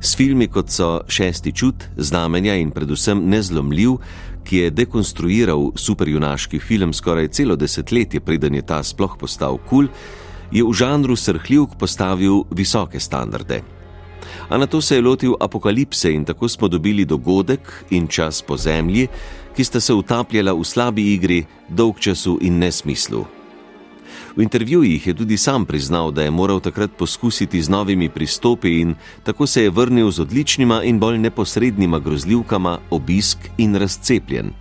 S 0.00 0.16
filmi 0.16 0.48
kot 0.48 0.70
so 0.70 1.00
Šesti 1.08 1.52
čut, 1.52 1.84
Znamenja 1.96 2.54
in 2.60 2.70
predvsem 2.70 3.22
Nezlomljiv, 3.30 3.96
ki 4.44 4.56
je 4.56 4.70
dekonstruiral 4.70 5.70
superjunaški 5.76 6.58
film 6.58 6.92
skoraj 6.92 7.28
celo 7.28 7.56
desetletje, 7.56 8.20
preden 8.20 8.54
je 8.54 8.62
ta 8.62 8.82
sploh 8.82 9.16
postal 9.20 9.56
kul, 9.56 9.86
cool, 9.86 9.88
je 10.52 10.64
v 10.64 10.72
žanru 10.72 11.16
srhljivk 11.16 11.78
postavil 11.80 12.44
visoke 12.50 13.00
standarde. 13.00 13.62
A 14.48 14.58
na 14.58 14.66
to 14.66 14.80
se 14.80 14.96
je 14.96 15.02
lotil 15.02 15.32
apokalipse 15.40 16.12
in 16.12 16.24
tako 16.24 16.48
smo 16.48 16.68
dobili 16.68 17.04
dogodek 17.04 17.84
in 17.90 18.06
čas 18.06 18.42
po 18.42 18.56
zemlji, 18.56 19.08
ki 19.56 19.64
sta 19.64 19.80
se 19.80 19.94
utapljala 19.94 20.52
v 20.52 20.64
slabi 20.64 21.14
igri, 21.14 21.44
dolg 21.68 21.96
času 21.98 22.38
in 22.42 22.58
nesmislu. 22.58 23.41
V 24.36 24.42
intervjujih 24.42 25.06
je 25.06 25.14
tudi 25.14 25.36
sam 25.36 25.64
priznal, 25.64 26.10
da 26.10 26.22
je 26.22 26.30
moral 26.30 26.60
takrat 26.60 26.90
poskusiti 26.98 27.62
z 27.62 27.68
novimi 27.68 28.08
pristopi 28.08 28.80
in 28.80 28.94
tako 29.22 29.46
se 29.46 29.62
je 29.62 29.70
vrnil 29.70 30.10
z 30.10 30.20
odličnima 30.20 30.82
in 30.82 30.98
bolj 30.98 31.18
neposrednima 31.18 31.98
grozljivkama 31.98 32.78
obisk 32.90 33.38
in 33.58 33.74
razcepljen 33.74 34.52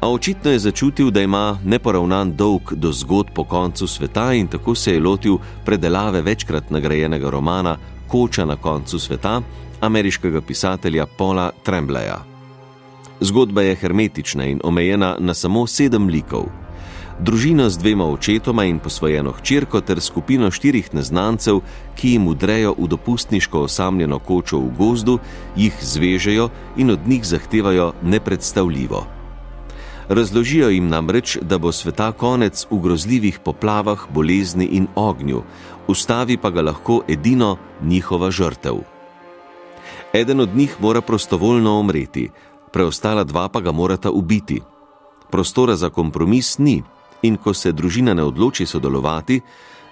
a 0.00 0.10
očitno 0.10 0.50
je 0.50 0.58
začutil, 0.58 1.10
da 1.10 1.20
ima 1.20 1.58
neporavnan 1.64 2.36
dolg 2.36 2.72
do 2.72 2.92
zgodb 2.92 3.28
po 3.34 3.44
koncu 3.44 3.86
sveta 3.86 4.32
in 4.32 4.46
tako 4.46 4.74
se 4.74 4.92
je 4.92 5.00
lotil 5.00 5.38
predelave 5.64 6.22
večkrat 6.22 6.70
nagrajenega 6.70 7.30
romana 7.30 7.76
Koča 8.08 8.44
na 8.44 8.56
koncu 8.56 8.98
sveta 8.98 9.42
ameriškega 9.80 10.40
pisatelja 10.40 11.06
Paula 11.18 11.50
Trembleja. 11.62 12.18
Zgodba 13.20 13.62
je 13.62 13.74
hermetična 13.74 14.44
in 14.44 14.60
omejena 14.64 15.16
na 15.18 15.34
samo 15.34 15.66
sedem 15.66 16.08
likov. 16.08 16.46
Družina 17.18 17.66
z 17.66 17.82
dvema 17.82 18.06
očetoma 18.06 18.64
in 18.70 18.78
posvojeno 18.78 19.32
hčerko 19.32 19.80
ter 19.82 19.98
skupino 20.00 20.50
štirih 20.54 20.94
neznancev, 20.94 21.60
ki 21.98 22.12
jim 22.14 22.28
udrejo 22.30 22.76
v 22.78 22.86
dopustniško 22.86 23.64
osamljeno 23.66 24.18
kočo 24.22 24.58
v 24.62 24.70
gozdu, 24.78 25.18
jih 25.56 25.74
zvežejo 25.82 26.48
in 26.76 26.90
od 26.90 27.08
njih 27.08 27.24
zahtevajo 27.26 27.92
nepredstavljivo. 28.02 29.06
Razložijo 30.08 30.68
jim 30.70 30.88
namreč, 30.88 31.38
da 31.42 31.58
bo 31.58 31.72
sveta 31.72 32.12
konec 32.12 32.66
v 32.70 32.78
grozljivih 32.78 33.40
poplavah, 33.44 34.06
bolezni 34.14 34.68
in 34.78 34.86
ognju, 34.94 35.42
ustavi 35.88 36.36
pa 36.36 36.50
ga 36.50 36.62
lahko 36.62 37.00
edino 37.08 37.56
njihova 37.82 38.30
žrtev. 38.30 38.78
Eden 40.14 40.40
od 40.40 40.56
njih 40.56 40.76
mora 40.80 41.00
prostovoljno 41.00 41.80
umreti, 41.80 42.30
preostala 42.72 43.24
dva 43.24 43.48
pa 43.48 43.60
ga 43.60 43.72
morata 43.72 44.10
ubiti. 44.10 44.62
Prostora 45.30 45.76
za 45.76 45.90
kompromis 45.90 46.58
ni 46.58 46.82
in 47.22 47.36
ko 47.36 47.54
se 47.54 47.72
družina 47.72 48.14
ne 48.14 48.22
odloči 48.22 48.66
sodelovati, 48.66 49.40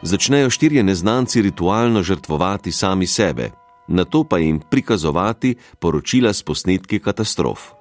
začnejo 0.02 0.50
štirje 0.50 0.82
neznanci 0.82 1.42
ritualno 1.42 2.02
žrtvovati 2.02 2.72
sami 2.72 3.06
sebe, 3.06 3.50
na 3.88 4.04
to 4.04 4.24
pa 4.24 4.38
jim 4.38 4.60
prikazovati 4.60 5.56
poročila 5.78 6.32
s 6.32 6.42
posnetki 6.42 6.98
katastrof. 6.98 7.76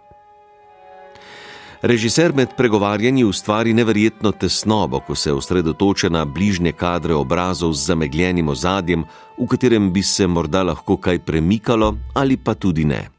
Režiser 1.81 2.33
med 2.33 2.55
pregovarjanji 2.57 3.23
ustvari 3.23 3.73
neverjetno 3.73 4.31
tesnobo, 4.31 4.99
ko 4.99 5.15
se 5.15 5.33
osredotoča 5.33 6.09
na 6.09 6.25
bližnje 6.25 6.71
kadre 6.71 7.13
obrazov 7.13 7.73
z 7.73 7.85
zamegljenim 7.85 8.49
ozadjem, 8.49 9.03
v 9.37 9.47
katerem 9.47 9.91
bi 9.93 10.03
se 10.03 10.27
morda 10.27 10.63
lahko 10.63 10.97
kaj 10.97 11.19
premikalo 11.19 11.97
ali 12.13 12.37
pa 12.37 12.53
tudi 12.53 12.85
ne. 12.85 13.09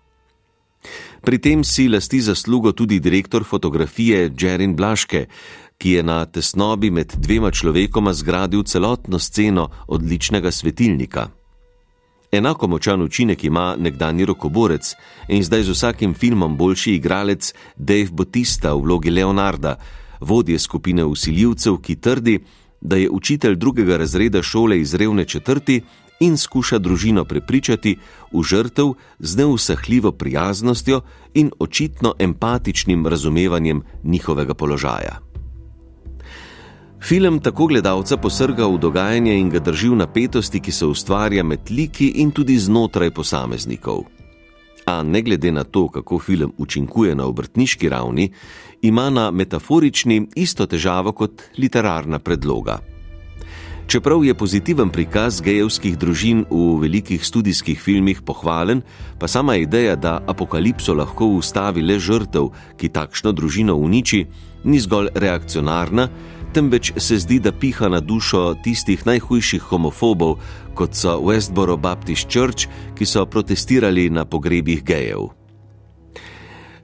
Pri 1.23 1.39
tem 1.39 1.65
si 1.65 1.89
lasti 1.89 2.21
zaslugo 2.21 2.73
tudi 2.73 3.01
direktor 3.01 3.45
fotografije 3.45 4.33
Jerin 4.39 4.77
Blaške, 4.77 5.27
ki 5.79 5.91
je 5.91 6.03
na 6.03 6.25
tesnobi 6.25 6.91
med 6.91 7.13
dvema 7.17 7.51
človekoma 7.51 8.13
zgradil 8.13 8.63
celotno 8.63 9.19
sceno 9.19 9.69
odličnega 9.87 10.51
svetilnika. 10.51 11.29
Enako 12.33 12.67
močan 12.67 13.03
učinek 13.03 13.45
ima 13.45 13.77
nekdani 13.79 14.25
rokoborec 14.25 14.95
in 15.29 15.45
zdaj 15.45 15.63
z 15.63 15.71
vsakim 15.71 16.15
filmom 16.15 16.57
boljši 16.57 16.95
igralec 16.95 17.55
Dave 17.77 18.09
Bautista 18.11 18.75
v 18.75 18.83
vlogi 18.83 19.11
Leonarda, 19.11 19.77
vodje 20.21 20.59
skupine 20.59 21.05
usiljivcev, 21.05 21.77
ki 21.77 21.97
trdi, 21.97 22.41
da 22.81 22.97
je 22.97 23.11
učitelj 23.11 23.57
drugega 23.57 23.97
razreda 23.97 24.43
šole 24.43 24.81
iz 24.81 24.95
revne 24.95 25.25
četrti 25.25 25.81
in 26.21 26.37
skuša 26.37 26.79
družino 26.79 27.25
prepričati 27.25 27.97
v 28.33 28.43
žrtev 28.43 28.93
z 29.19 29.37
neusahljivo 29.37 30.13
prijaznostjo 30.13 31.01
in 31.35 31.51
očitno 31.59 32.15
empatičnim 32.19 33.07
razumevanjem 33.07 33.83
njihovega 34.05 34.55
položaja. 34.55 35.26
Film 37.03 37.39
tako 37.41 37.67
gledalca 37.67 38.17
posrga 38.17 38.67
v 38.67 38.79
dogajanje 38.79 39.39
in 39.39 39.51
ga 39.51 39.61
drži 39.61 39.89
v 39.89 39.97
napetosti, 40.01 40.61
ki 40.61 40.73
se 40.73 40.87
ustvarja 40.87 41.45
med 41.45 41.71
liki 41.71 42.09
in 42.23 42.31
tudi 42.31 42.59
znotraj 42.59 43.11
posameznikov. 43.11 44.05
A 44.87 45.03
ne 45.03 45.23
glede 45.23 45.53
na 45.53 45.65
to, 45.65 45.89
kako 45.89 46.19
film 46.19 46.53
učinkuje 46.59 47.15
na 47.15 47.27
obrtniški 47.27 47.89
ravni, 47.89 48.33
ima 48.83 49.11
na 49.11 49.31
metaforični 49.31 50.29
isto 50.35 50.67
težavo 50.67 51.13
kot 51.13 51.43
literarna 51.59 52.19
predloga. 52.19 52.79
Čeprav 53.87 54.25
je 54.25 54.35
pozitiven 54.35 54.89
prikaz 54.91 55.39
gejevskih 55.41 55.95
družin 55.99 56.41
v 56.51 56.79
velikih 56.83 57.23
študijskih 57.23 57.79
filmih 57.79 58.23
pohvalen, 58.23 58.81
pa 59.19 59.29
sama 59.29 59.57
ideja, 59.57 59.95
da 59.97 60.19
apokalipso 60.27 60.95
lahko 60.95 61.29
ustavi 61.39 61.83
le 61.87 61.99
žrtev, 61.99 62.51
ki 62.77 62.89
takšno 62.89 63.31
družino 63.33 63.77
uniči, 63.79 64.25
ni 64.65 64.81
zgolj 64.83 65.13
reakcionarna, 65.15 66.09
temveč 66.57 66.93
se 66.97 67.19
zdi, 67.21 67.37
da 67.39 67.53
piha 67.53 67.89
na 67.93 68.01
dušo 68.01 68.55
tistih 68.65 69.03
najhujših 69.07 69.63
homofobov, 69.63 70.39
kot 70.75 70.97
so 70.97 71.19
Westboro 71.21 71.77
Baptist 71.77 72.29
Church, 72.33 72.69
ki 72.97 73.05
so 73.05 73.27
protestirali 73.27 74.09
na 74.11 74.25
pogrebih 74.25 74.81
gejev. 74.85 75.29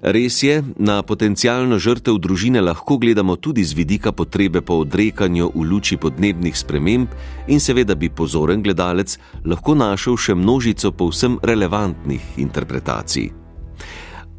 Res 0.02 0.42
je, 0.42 0.60
na 0.76 1.00
potencijalno 1.06 1.78
žrtev 1.78 2.18
družine 2.18 2.60
lahko 2.60 2.98
gledamo 2.98 3.36
tudi 3.36 3.64
z 3.64 3.72
vidika 3.78 4.12
potrebe 4.12 4.60
po 4.60 4.82
odrekanju 4.82 5.52
v 5.54 5.66
luči 5.70 5.96
podnebnih 5.96 6.58
sprememb 6.58 7.14
in 7.46 7.60
seveda 7.60 7.94
bi 7.94 8.10
pozoren 8.10 8.62
gledalec 8.62 9.14
lahko 9.46 9.78
našel 9.78 10.18
še 10.18 10.34
množico 10.34 10.92
povsem 10.92 11.38
relevantnih 11.42 12.34
interpretacij. 12.36 13.41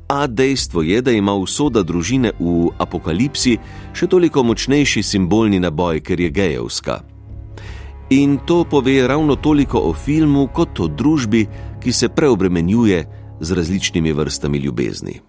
A 0.07 0.27
dejstvo 0.27 0.81
je, 0.81 1.01
da 1.01 1.12
ima 1.12 1.33
usoda 1.33 1.83
družine 1.83 2.33
v 2.39 2.69
apokalipsi 2.77 3.57
še 3.95 4.07
toliko 4.07 4.43
močnejši 4.43 5.03
simbolni 5.03 5.60
naboj, 5.63 6.01
ker 6.03 6.19
je 6.19 6.29
gejevska. 6.29 7.01
In 8.10 8.38
to 8.45 8.63
pove 8.69 9.07
ravno 9.07 9.36
toliko 9.36 9.79
o 9.79 9.93
filmu 9.93 10.48
kot 10.53 10.79
o 10.79 10.88
družbi, 10.88 11.48
ki 11.81 11.91
se 11.91 12.10
preobremenjuje 12.10 13.05
z 13.39 13.51
različnimi 13.51 14.12
vrstami 14.13 14.57
ljubezni. 14.57 15.22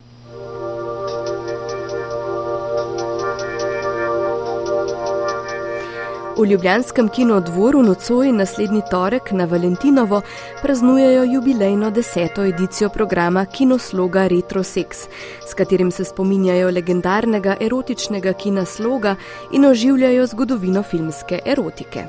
V 6.37 6.45
Ljubljanskem 6.47 7.09
kinodvoru 7.09 7.83
nocoj 7.83 8.33
naslednji 8.33 8.81
torek 8.91 9.31
na 9.33 9.45
Valentinovo 9.45 10.21
praznujejo 10.62 11.25
jubilejno 11.25 11.91
deseto 11.91 12.43
edicijo 12.43 12.88
programa 12.88 13.45
Kinosloga 13.47 14.26
Retro 14.26 14.62
Sex, 14.62 15.07
s 15.47 15.55
katerim 15.55 15.91
se 15.91 16.05
spominjajo 16.05 16.71
legendarnega 16.71 17.57
erotičnega 17.61 18.33
kina 18.33 18.64
sloga 18.64 19.14
in 19.53 19.64
oživljajo 19.64 20.26
zgodovino 20.26 20.83
filmske 20.83 21.38
erotike. 21.45 22.05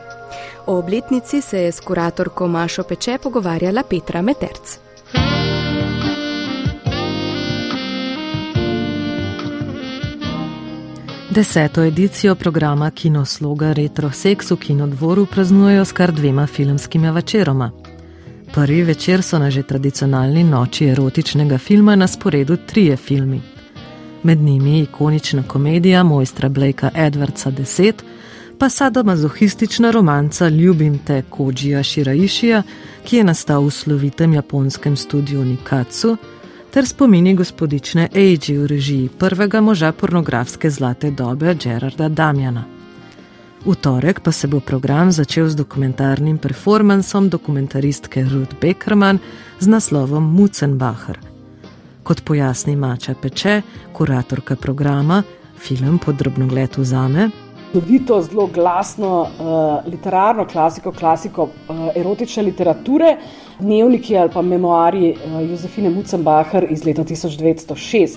O 0.65 0.77
obletnici 0.77 1.41
se 1.41 1.61
je 1.61 1.71
s 1.71 1.79
kuratorko 1.79 2.47
Mašo 2.47 2.83
Peče 2.83 3.17
pogovarjala 3.23 3.83
Petra 3.83 4.21
Meterc. 4.21 4.84
Deseto 11.35 11.83
edicijo 11.83 12.35
programa 12.35 12.91
Kinosloga 12.91 13.73
Retro 13.73 14.11
Sex 14.11 14.51
v 14.51 14.55
Kinodvoru 14.55 15.25
praznujejo 15.25 15.85
s 15.85 15.91
kar 15.91 16.11
dvema 16.11 16.47
filmskima 16.47 17.11
večeroma. 17.11 17.71
Prvi 18.53 18.83
večer 18.83 19.21
so 19.21 19.39
na 19.39 19.49
že 19.51 19.63
tradicionalni 19.63 20.43
noči 20.43 20.85
erotičnega 20.85 21.57
filma 21.57 21.95
na 21.95 22.07
sporedu 22.07 22.57
trije 22.57 22.97
filmi. 22.97 23.41
Med 24.23 24.39
njimi 24.39 24.79
ikonična 24.79 25.43
komedija 25.43 26.03
mojstra 26.03 26.49
Blakea 26.49 26.91
Edwardsa 26.95 27.51
10, 27.51 27.93
pa 28.59 28.69
sadomazohistična 28.69 29.91
romanca 29.91 30.49
Ljubim 30.49 30.99
te 30.99 31.21
Kojija 31.29 31.83
Shiraishija, 31.83 32.63
ki 33.03 33.17
je 33.17 33.23
nastal 33.23 33.65
v 33.65 33.71
slovitem 33.71 34.33
japonskem 34.33 34.95
studiu 34.95 35.45
Nikatsu, 35.45 36.17
ter 36.75 36.85
spomini 36.85 37.31
gospodične 37.35 38.09
Eiji 38.13 38.57
v 38.57 38.65
režiji 38.67 39.09
prvega 39.19 39.61
moža 39.61 39.91
pornografske 39.91 40.69
zlate 40.69 41.11
dobe 41.11 41.55
Gerarda 41.55 42.09
Damjana. 42.09 42.65
V 43.65 43.75
torek 43.75 44.19
pa 44.19 44.31
se 44.31 44.47
bo 44.47 44.59
program 44.59 45.11
začel 45.11 45.47
z 45.49 45.55
dokumentarnim 45.55 46.37
performansom 46.37 47.29
dokumentaristke 47.29 48.23
Ruth 48.23 48.59
Beckerman 48.61 49.19
z 49.59 49.67
naslovom 49.67 50.35
Mucenbacher. 50.35 51.19
Kot 52.03 52.21
pojasni 52.25 52.75
Mača 52.75 53.15
Peče, 53.21 53.61
kuratorka 53.93 54.55
programa, 54.55 55.23
film 55.57 55.99
podrobno 55.99 56.47
gled 56.47 56.75
vzame. 56.77 57.44
Dobito 57.75 58.21
zelo 58.21 58.47
glasno 58.47 59.21
uh, 59.21 59.91
literarno 59.91 60.45
klasiko, 60.47 60.91
klasiko 60.91 61.43
uh, 61.43 61.75
erotične 61.95 62.43
literature 62.43 63.17
dnevniki 63.59 64.17
ali 64.17 64.29
pa 64.33 64.41
memoarji 64.41 65.09
eh, 65.09 65.49
Jozefine 65.49 65.89
Mucenbacher 65.89 66.67
iz 66.69 66.85
leta 66.85 67.03
1906. 67.03 68.15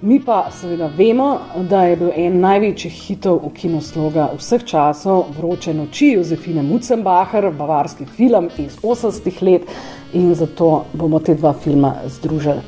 Mi 0.00 0.20
pa 0.20 0.50
seveda 0.60 0.90
vemo, 0.96 1.38
da 1.70 1.84
je 1.84 1.96
bil 1.96 2.10
en 2.16 2.36
največjih 2.40 2.92
hitov 3.06 3.40
v 3.46 3.52
kinosloga 3.56 4.28
vseh 4.36 4.64
časov 4.64 5.24
Vroče 5.38 5.74
noči 5.74 6.10
Jozefine 6.18 6.62
Mucenbacher, 6.62 7.48
bavarski 7.56 8.04
film 8.04 8.50
iz 8.58 8.76
80-ih 8.82 9.42
let 9.42 9.62
in 10.12 10.34
zato 10.34 10.84
bomo 10.92 11.20
te 11.24 11.34
dva 11.34 11.54
filma 11.64 11.94
združili. 12.06 12.60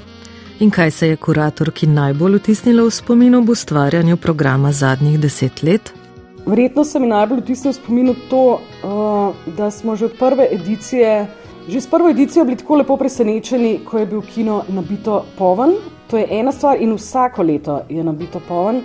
In 0.61 0.71
kaj 0.71 0.91
se 0.91 1.09
je 1.09 1.17
kuratorki 1.17 1.87
najbolj 1.87 2.41
vtisnilo 2.41 2.89
v 2.89 2.91
spomin 2.91 3.35
ob 3.35 3.49
ustvarjanju 3.49 4.17
programa 4.17 4.73
zadnjih 4.73 5.21
deset 5.21 5.63
let? 5.63 6.06
Verjetno 6.47 6.85
se 6.85 7.01
mi 7.01 7.07
najbolj 7.07 7.41
vtisnilo 7.41 7.73
v 7.73 7.77
spomin 7.77 8.15
to, 8.31 8.45
eh, 8.59 9.53
da 9.57 9.71
smo 9.71 9.97
že 9.97 10.05
od 10.05 10.15
prve 10.19 10.49
edicije 10.53 11.27
Že 11.67 11.81
s 11.81 11.87
prvo 11.91 12.09
edicijo 12.09 12.45
bili 12.45 12.57
tako 12.57 12.77
lepo 12.77 12.97
presenečeni, 12.97 13.81
ko 13.85 13.99
je 13.99 14.07
bil 14.07 14.21
kino 14.23 14.63
nabito 14.69 15.25
poln. 15.39 15.73
To 16.07 16.19
je 16.19 16.27
ena 16.31 16.53
stvar, 16.53 16.79
in 16.81 16.93
vsako 16.95 17.43
leto 17.43 17.81
je 17.89 18.05
nabito 18.05 18.41
poln. 18.49 18.77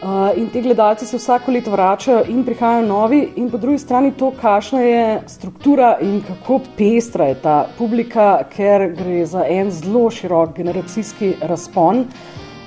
Uh, 0.00 0.30
in 0.38 0.46
ti 0.48 0.62
gledalci 0.62 1.06
se 1.06 1.16
vsako 1.16 1.52
leto 1.52 1.70
vračajo 1.70 2.22
in 2.28 2.44
prihajajo 2.44 2.86
novi, 2.86 3.32
in 3.36 3.50
po 3.50 3.58
drugi 3.58 3.78
strani 3.78 4.12
to, 4.16 4.30
kakšna 4.40 4.80
je 4.80 5.22
struktura 5.26 5.96
in 6.00 6.22
kako 6.22 6.60
pestra 6.76 7.26
je 7.26 7.34
ta 7.42 7.66
publika, 7.78 8.44
ker 8.54 8.86
gre 8.94 9.26
za 9.26 9.44
en 9.48 9.70
zelo 9.70 10.06
širok 10.10 10.54
generacijski 10.56 11.34
razpon. 11.42 12.06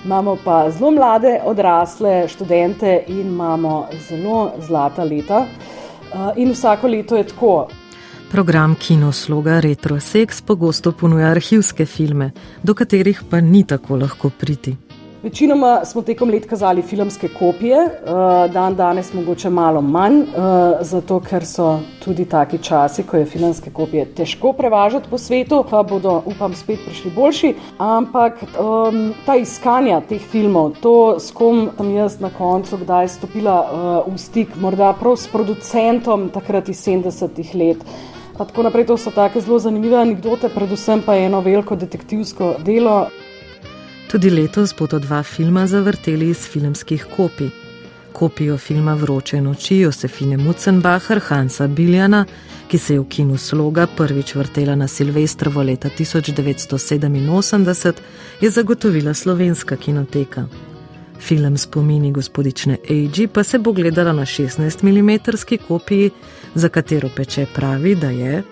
Imamo 0.06 0.38
pa 0.44 0.70
zelo 0.70 0.92
mlade, 0.92 1.40
odrasle 1.46 2.28
študente 2.28 3.04
in 3.08 3.20
imamo 3.20 3.88
zelo 4.10 4.52
zlata 4.60 5.04
leta. 5.04 5.46
Uh, 6.14 6.32
in 6.36 6.52
vsako 6.52 6.88
leto 6.88 7.16
je 7.16 7.28
tako. 7.28 7.68
Program 8.32 8.76
Kinosloga 8.76 9.60
Retro 9.60 10.00
Sex 10.00 10.42
pogosto 10.42 10.92
ponuja 10.92 11.28
arhivske 11.28 11.86
filme, 11.86 12.32
do 12.64 12.74
katerih 12.74 13.22
pa 13.30 13.42
ni 13.42 13.64
tako 13.68 13.96
lahko 13.96 14.30
priti. 14.30 14.76
Večinoma 15.24 15.86
smo 15.86 16.02
tekom 16.02 16.30
let 16.30 16.46
kazali 16.50 16.82
filmske 16.82 17.30
kopije, 17.40 17.78
eh, 17.78 18.50
dan 18.54 18.76
danes 18.76 19.14
mogoče 19.14 19.50
malo 19.50 19.82
manj, 19.82 20.18
eh, 20.22 20.26
zato 20.82 21.20
ker 21.20 21.46
so 21.46 21.80
tudi 22.06 22.26
taki 22.26 22.58
časi, 22.58 23.04
ko 23.04 23.18
je 23.18 23.26
filmske 23.26 23.72
kopije 23.72 24.06
težko 24.06 24.54
prevažati 24.54 25.08
po 25.10 25.18
svetu, 25.18 25.64
pa 25.70 25.84
bodo, 25.84 26.22
upam, 26.26 26.54
spet 26.54 26.80
prišli 26.86 27.12
boljši. 27.16 27.54
Ampak 27.78 28.34
ta 29.26 29.36
iskanja 29.36 30.02
teh 30.02 30.22
filmov, 30.22 30.74
to, 30.82 31.20
s 31.20 31.32
kom 31.32 31.70
sem 31.78 31.96
jaz 31.96 32.20
na 32.20 32.30
koncu 32.38 32.78
kdaj 32.78 33.08
stopila 33.08 33.58
uh, 34.06 34.14
v 34.14 34.18
stik, 34.18 34.56
morda 34.56 34.94
prav 34.94 35.16
s 35.16 35.28
producentom 35.28 36.30
takrat 36.30 36.70
iz 36.70 36.84
70-ih 36.88 37.56
let. 37.56 37.78
Pa 38.38 38.46
tako 38.46 38.64
naprej, 38.64 38.86
to 38.86 38.98
so 38.98 39.12
tako 39.12 39.40
zelo 39.40 39.60
zanimive 39.60 39.98
anekdote, 39.98 40.50
predvsem 40.50 41.02
pa 41.06 41.16
eno 41.16 41.40
veliko 41.42 41.76
detektivsko 41.76 42.56
delo. 42.66 43.08
Tudi 44.14 44.30
letos 44.30 44.76
bodo 44.78 45.00
dva 45.00 45.24
filma 45.24 45.68
zavrteli 45.68 46.30
iz 46.30 46.38
filmskih 46.38 47.06
kopij. 47.16 47.50
Kopijo 48.12 48.58
filma 48.58 48.94
Vroče 48.94 49.42
noči 49.42 49.78
Josefine 49.78 50.38
Mucenbacher 50.38 51.20
Hansa 51.20 51.68
Biljana, 51.68 52.26
ki 52.68 52.78
se 52.78 52.94
je 52.94 53.00
v 53.00 53.08
kinu 53.10 53.38
Sloga 53.38 53.88
prvič 53.98 54.36
vrtela 54.36 54.76
na 54.76 54.88
Silvestrovo 54.88 55.64
leta 55.64 55.90
1987, 55.90 57.94
je 58.42 58.50
zagotovila 58.50 59.14
slovenska 59.14 59.76
kinoteka. 59.76 60.46
Film 61.20 61.58
spomini 61.58 62.12
gospodične 62.12 62.78
Eiji 62.90 63.28
pa 63.28 63.44
se 63.44 63.60
bo 63.60 63.72
gledala 63.72 64.14
na 64.14 64.26
16 64.26 64.84
mm 64.84 65.20
kopiji, 65.68 66.12
za 66.56 66.70
katero 66.70 67.10
peče 67.16 67.46
pravi, 67.56 67.96
da 67.96 68.10
je 68.10 68.44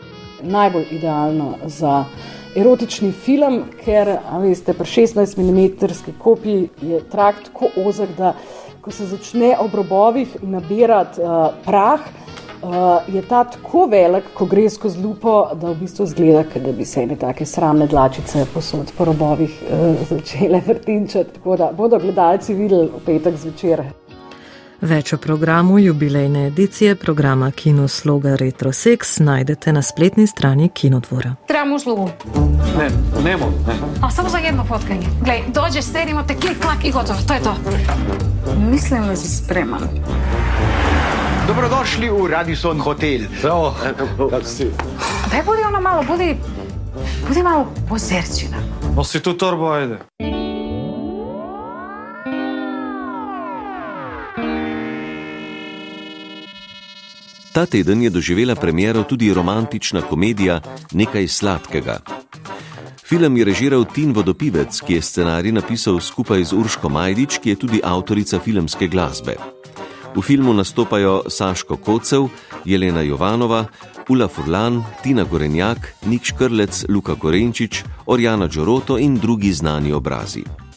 najbolj 0.43 0.85
idealno 0.91 1.57
za 1.65 2.05
erotični 2.55 3.11
film, 3.11 3.63
ker 3.83 4.17
veste, 4.41 4.73
pri 4.73 4.87
16 4.87 5.37
mm 5.37 6.13
kopiji 6.19 6.69
je 6.81 6.99
trakt 7.11 7.51
tako 7.51 7.69
ozek, 7.85 8.09
da 8.17 8.33
ko 8.81 8.91
se 8.91 9.05
začne 9.05 9.55
ob 9.59 9.75
robovih 9.75 10.37
nabirati 10.41 11.21
uh, 11.21 11.53
prah, 11.65 11.99
uh, 12.63 13.13
je 13.13 13.21
ta 13.21 13.43
tako 13.43 13.85
velik, 13.91 14.31
ko 14.33 14.45
gre 14.45 14.69
skozi 14.69 14.99
lupo, 15.03 15.35
da 15.53 15.71
v 15.71 15.75
bistvu 15.83 16.05
zgleda, 16.05 16.43
da 16.55 16.71
bi 16.71 16.85
se 16.85 17.03
ene 17.03 17.15
take 17.15 17.45
sramne 17.45 17.87
dlačice 17.87 18.45
posod 18.53 18.91
po 18.97 19.05
robovih 19.05 19.61
uh, 19.69 20.07
začele 20.09 20.61
vrtinčati. 20.67 21.37
Tako 21.39 21.57
da 21.57 21.71
bodo 21.77 21.99
gledalci 21.99 22.53
videli 22.53 22.89
v 22.89 23.05
petek 23.05 23.37
zvečer. 23.37 23.85
Več 24.81 25.13
o 25.13 25.17
programu 25.17 25.79
jubilejne 25.79 26.47
edicije 26.47 26.95
programa 26.95 27.51
Kino 27.51 27.87
Sloga 27.87 28.35
Retro 28.35 28.71
Sex 28.73 29.19
najdete 29.19 29.73
na 29.73 29.81
spletni 29.81 30.27
strani 30.27 30.69
Kinodvora. 30.69 31.35
Trebamo 31.47 31.75
uslugu. 31.75 32.09
Ne, 32.77 32.89
nemo. 33.23 33.51
Ne. 33.67 33.75
A 34.01 34.09
samo 34.11 34.29
za 34.29 34.37
jedno 34.37 34.65
fotkanje. 34.65 35.07
Glej, 35.21 35.43
dođeš, 35.53 35.85
sedimo 35.85 36.23
te 36.23 36.35
klik, 36.35 36.61
klak 36.61 36.85
i 36.85 36.91
gotovo. 36.91 37.19
To 37.27 37.33
je 37.33 37.41
to. 37.41 37.55
Mislim 38.71 39.07
da 39.07 39.15
si 39.15 39.29
spreman. 39.29 39.81
Dobrodošli 41.47 42.09
v 42.09 42.27
Radisson 42.31 42.79
Hotel. 42.79 43.21
Evo, 43.43 43.75
kako 44.29 44.43
si? 44.43 44.67
Daj 45.31 45.43
budi 45.45 45.61
ono 45.67 45.81
malo, 45.81 46.03
budi, 46.03 46.37
budi 47.27 47.43
malo 47.43 47.67
pozerčina. 47.89 48.57
Nosi 48.95 49.19
tu 49.19 49.33
torbo, 49.33 49.69
ajde. 49.71 49.99
Ta 57.53 57.65
teden 57.65 58.01
je 58.01 58.09
doživela 58.09 58.55
premiero 58.55 59.03
tudi 59.03 59.33
romantična 59.33 60.01
komedija 60.01 60.61
Nekaj 60.91 61.27
sladkega. 61.27 61.99
Film 63.03 63.37
je 63.37 63.45
režiral 63.45 63.85
Tin 63.85 64.13
Vodopivec, 64.13 64.81
ki 64.81 64.93
je 64.93 65.01
scenarij 65.01 65.51
napisal 65.51 65.99
skupaj 65.99 66.43
z 66.43 66.53
Urško 66.53 66.89
Majdič, 66.89 67.39
ki 67.43 67.49
je 67.49 67.55
tudi 67.55 67.81
avtorica 67.83 68.39
filmske 68.39 68.87
glasbe. 68.87 69.35
V 70.15 70.21
filmu 70.21 70.53
nastopajo 70.53 71.23
Saško 71.27 71.75
Kocev, 71.75 72.29
Jelena 72.65 73.01
Jovanova, 73.01 73.65
Ula 74.09 74.27
Furlan, 74.27 74.83
Tina 75.03 75.23
Gorenjak, 75.23 75.95
Nik 76.05 76.23
Škrlec, 76.23 76.85
Luka 76.89 77.15
Korenčič, 77.15 77.83
Orjana 78.05 78.47
Đoroto 78.47 78.97
in 78.97 79.19
drugi 79.19 79.53
znani 79.53 79.91
obrazi. 79.91 80.70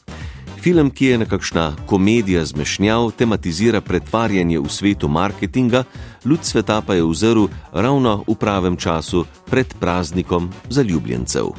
Film, 0.64 0.90
ki 0.90 1.06
je 1.06 1.18
nekakšna 1.18 1.76
komedija 1.86 2.44
zmešnjav, 2.44 3.10
tematizira 3.18 3.80
pretvarjanje 3.80 4.58
v 4.60 4.68
svetu 4.68 5.08
marketinga, 5.08 5.84
ljud 6.24 6.40
sveta 6.42 6.80
pa 6.80 6.94
je 6.94 7.04
vzrl 7.04 7.44
ravno 7.72 8.24
v 8.28 8.34
pravem 8.34 8.76
času 8.76 9.26
pred 9.50 9.74
praznikom 9.80 10.48
zaljubljencev. 10.70 11.52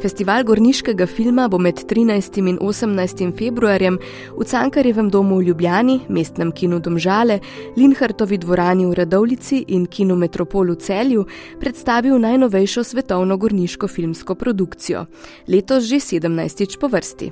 Festival 0.00 0.44
gorniškega 0.48 1.04
filma 1.06 1.44
bo 1.48 1.58
med 1.60 1.82
13. 1.84 2.38
in 2.48 2.58
18. 2.58 3.32
februarjem 3.36 3.98
v 4.32 4.44
Cankarjevem 4.48 5.10
domu 5.10 5.36
v 5.38 5.50
Ljubljani, 5.50 5.98
mestnem 6.08 6.52
kinu 6.52 6.78
Domžale, 6.80 7.40
Linhartovi 7.76 8.38
dvorani 8.40 8.86
v 8.86 8.94
Radovlici 8.96 9.64
in 9.68 9.84
kinu 9.86 10.16
Metropolu 10.16 10.74
Celju 10.74 11.26
predstavil 11.60 12.16
najnovejšo 12.18 12.84
svetovno 12.84 13.36
gorniško 13.36 13.88
filmsko 13.88 14.34
produkcijo, 14.34 15.04
letos 15.48 15.84
že 15.84 16.00
17. 16.00 16.78
po 16.80 16.88
vrsti. 16.88 17.30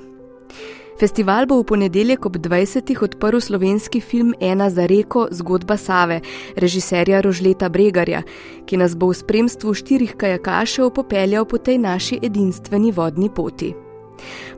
Festival 0.99 1.45
bo 1.47 1.55
v 1.61 1.63
ponedeljek 1.63 2.25
ob 2.25 2.35
20. 2.35 2.91
odprl 3.03 3.39
slovenski 3.39 4.01
film 4.01 4.33
Ena 4.39 4.69
za 4.69 4.85
reko 4.85 5.27
zgodba 5.31 5.77
Save, 5.77 6.19
režiserja 6.55 7.21
Rožleta 7.21 7.69
Bregarja, 7.69 8.19
ki 8.67 8.77
nas 8.77 8.97
bo 8.99 9.07
v 9.07 9.15
spremstvu 9.15 9.73
štirih 9.73 10.17
kajakašev 10.19 10.89
popeljal 10.91 11.47
po 11.47 11.57
tej 11.57 11.77
naši 11.79 12.19
edinstveni 12.19 12.91
vodni 12.91 13.29
poti. 13.31 13.71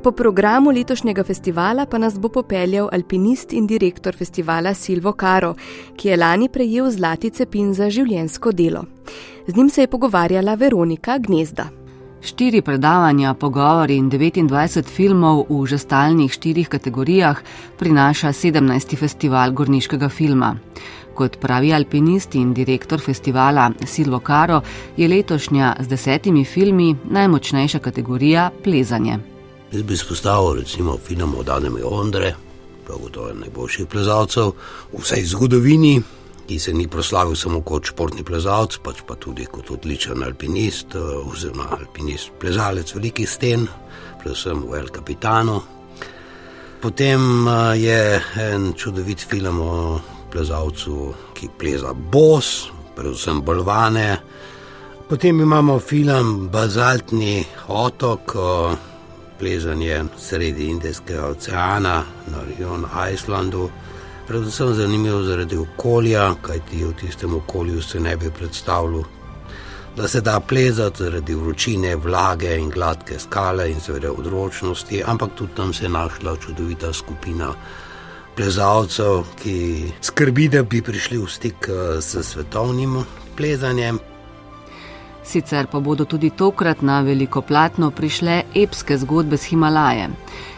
Po 0.01 0.11
programu 0.11 0.71
letošnjega 0.73 1.23
festivala 1.23 1.85
pa 1.85 2.01
nas 2.01 2.17
bo 2.17 2.29
popeljal 2.33 2.89
alpinist 2.89 3.53
in 3.53 3.67
direktor 3.67 4.17
festivala 4.17 4.73
Silvo 4.73 5.13
Caro, 5.13 5.53
ki 5.93 6.09
je 6.09 6.17
lani 6.17 6.49
prejel 6.49 6.89
zlati 6.89 7.29
cepin 7.29 7.73
za 7.73 7.89
življensko 7.89 8.51
delo. 8.51 8.81
Z 9.47 9.55
njim 9.55 9.69
se 9.69 9.81
je 9.81 9.87
pogovarjala 9.93 10.55
Veronika 10.55 11.17
Gnezda. 11.17 11.80
Štiri 12.21 12.61
predavanja, 12.61 13.33
pogovori 13.33 13.95
in 13.97 14.05
29 14.09 14.85
filmov 14.85 15.49
v 15.49 15.65
že 15.65 15.77
stalnih 15.81 16.29
štirih 16.29 16.69
kategorijah 16.69 17.41
prinaša 17.81 18.29
17. 18.29 18.93
festival 18.93 19.51
gorniškega 19.51 20.09
filma. 20.09 20.53
Kot 21.17 21.39
pravi 21.41 21.73
alpinist 21.73 22.35
in 22.35 22.53
direktor 22.53 23.01
festivala 23.01 23.71
Silvo 23.85 24.21
Caro, 24.21 24.61
je 24.97 25.07
letošnja 25.07 25.75
z 25.79 25.87
desetimi 25.87 26.45
filmi 26.45 26.95
najmočnejša 27.09 27.79
kategorija 27.79 28.51
plezanje. 28.63 29.17
Jaz 29.71 29.81
bi 29.81 29.93
izpostavil 29.93 30.61
recimo 30.61 30.97
film 30.97 31.33
od 31.39 31.49
Adama 31.49 31.79
Ondre, 31.89 32.35
prav 32.85 32.99
gotovo 33.01 33.33
najboljših 33.33 33.87
plezalcev 33.87 34.53
v 34.93 35.01
vsej 35.01 35.25
zgodovini 35.25 36.01
ki 36.51 36.59
se 36.59 36.73
ni 36.73 36.83
proslavil 36.87 37.35
samo 37.39 37.61
kot 37.63 37.87
športni 37.87 38.25
plezalec, 38.27 38.75
pač 38.83 38.97
pa 39.07 39.15
tudi 39.15 39.45
kot 39.47 39.69
odličen 39.71 40.23
alpinist, 40.25 40.97
eh, 40.99 41.11
oziroma 41.23 41.69
alpinist, 41.77 42.33
plezalec 42.41 42.91
velikih 42.91 43.29
sten, 43.29 43.63
predvsem 44.19 44.65
v 44.67 44.81
El 44.81 44.89
Capitano. 44.91 45.61
Potem 46.81 47.47
eh, 47.47 47.77
je 47.79 48.01
en 48.51 48.73
čudovit 48.75 49.23
film 49.23 49.61
o 49.63 50.01
plezalcu, 50.31 51.13
ki 51.37 51.47
pleza 51.55 51.93
bos, 51.93 52.67
predvsem 52.97 53.39
bolvane. 53.47 54.19
Potem 55.07 55.39
imamo 55.39 55.79
film 55.79 56.49
Bazaltni 56.51 57.45
otok, 57.67 58.35
plezanje 59.39 60.03
sredi 60.19 60.67
Indijskega 60.67 61.31
oceana 61.31 62.03
na 62.27 62.43
Rion 62.43 62.85
Islandu 63.13 63.69
predvsem 64.31 64.73
zanimivo 64.73 65.23
zaradi 65.23 65.57
okolja, 65.57 66.35
kajti 66.41 66.85
v 66.85 66.93
tistem 66.95 67.33
okolju 67.35 67.81
se 67.81 67.99
ne 67.99 68.15
bi 68.17 68.29
predstavljal, 68.31 69.03
da 69.97 70.07
se 70.07 70.21
da 70.21 70.39
plezati 70.39 71.03
zaradi 71.03 71.35
vročine, 71.35 71.95
vlage 71.95 72.55
in 72.57 72.69
gladke 72.69 73.19
skale 73.19 73.67
in 73.71 73.79
seveda 73.79 74.11
odročnosti, 74.11 75.03
ampak 75.05 75.35
tudi 75.35 75.55
tam 75.55 75.73
se 75.73 75.85
je 75.85 75.89
našla 75.89 76.37
čudovita 76.45 76.93
skupina. 76.93 77.51
Plezalcev, 78.35 79.25
ki 79.43 79.91
skrbi, 80.01 80.47
da 80.47 80.63
bi 80.63 80.81
prišli 80.81 81.17
v 81.17 81.27
stik 81.27 81.67
eh, 81.67 81.99
s 82.01 82.23
svetovnim 82.23 83.03
plezanjem. 83.35 83.99
Sicer 85.23 85.67
pa 85.67 85.79
bodo 85.79 86.05
tudi 86.05 86.29
tokrat 86.29 86.81
na 86.81 87.01
veliko 87.01 87.41
platno 87.41 87.91
prišle 87.91 88.43
epske 88.55 88.97
zgodbe 88.97 89.37
z 89.37 89.43
Himalaje. 89.43 90.09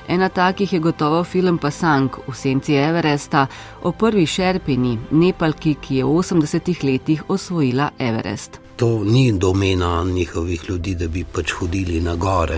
Ena 0.08 0.30
takih 0.30 0.73
je 0.73 0.80
gotovo 0.80 1.23
film 1.23 1.58
Pasang 1.58 2.12
v 2.28 2.36
senci 2.36 2.76
Everesta 2.76 3.47
o 3.84 3.91
prvi 3.91 4.26
šerpini, 4.26 4.97
Nepalki, 5.12 5.76
ki 5.76 5.95
je 5.95 6.04
v 6.04 6.10
80-ih 6.10 6.84
letih 6.84 7.23
osvojila 7.30 7.89
Everest. 7.99 8.60
To 8.76 9.04
ni 9.04 9.32
domena 9.32 10.04
njihovih 10.04 10.69
ljudi, 10.69 10.95
da 10.95 11.08
bi 11.08 11.23
pač 11.23 11.52
hodili 11.52 12.02
na 12.02 12.15
gore. 12.15 12.58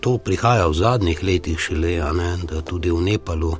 To 0.00 0.18
prihaja 0.18 0.66
v 0.66 0.74
zadnjih 0.74 1.22
letih 1.22 1.58
šele, 1.58 2.00
da 2.42 2.62
tudi 2.62 2.90
v 2.90 3.00
Nepalu 3.00 3.56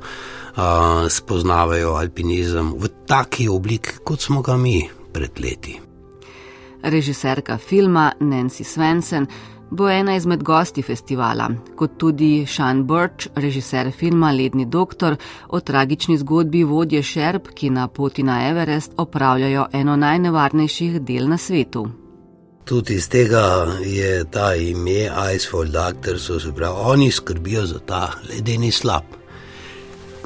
a, 0.56 1.06
spoznavajo 1.08 1.94
alpinizem 1.94 2.74
v 2.78 2.88
taki 3.06 3.48
obliki, 3.48 4.00
kot 4.04 4.20
smo 4.20 4.42
ga 4.42 4.56
mi 4.56 4.88
pred 5.12 5.30
leti. 5.40 5.89
Režiserka 6.82 7.58
filma 7.58 8.12
Nancy 8.20 8.64
Svensen 8.64 9.26
bo 9.70 9.88
ena 9.88 10.16
izmed 10.16 10.42
gosti 10.42 10.82
festivala, 10.82 11.48
kot 11.76 11.96
tudi 11.98 12.46
Sean 12.46 12.82
Birch, 12.86 13.28
režiser 13.36 13.92
filma 13.92 14.32
Ledni 14.32 14.66
doktor, 14.66 15.16
o 15.48 15.60
tragični 15.60 16.18
zgodbi 16.18 16.64
vodje 16.64 17.02
Šerp, 17.02 17.52
ki 17.54 17.70
na 17.70 17.88
poti 17.88 18.22
na 18.22 18.48
Everest 18.48 18.92
opravljajo 18.96 19.66
eno 19.72 19.96
najnevarnejših 19.96 21.00
del 21.00 21.28
na 21.28 21.38
svetu. 21.38 21.88
Tudi 22.64 22.94
iz 22.94 23.08
tega 23.08 23.66
je 23.84 24.24
ta 24.30 24.54
ime 24.54 25.08
Icefall 25.34 25.70
Doctor, 25.70 26.18
so 26.20 26.40
se 26.40 26.52
pravi, 26.52 26.76
oni 26.84 27.10
skrbijo 27.10 27.66
za 27.66 27.78
ta 27.78 28.12
ledeni 28.28 28.70
slab. 28.70 29.02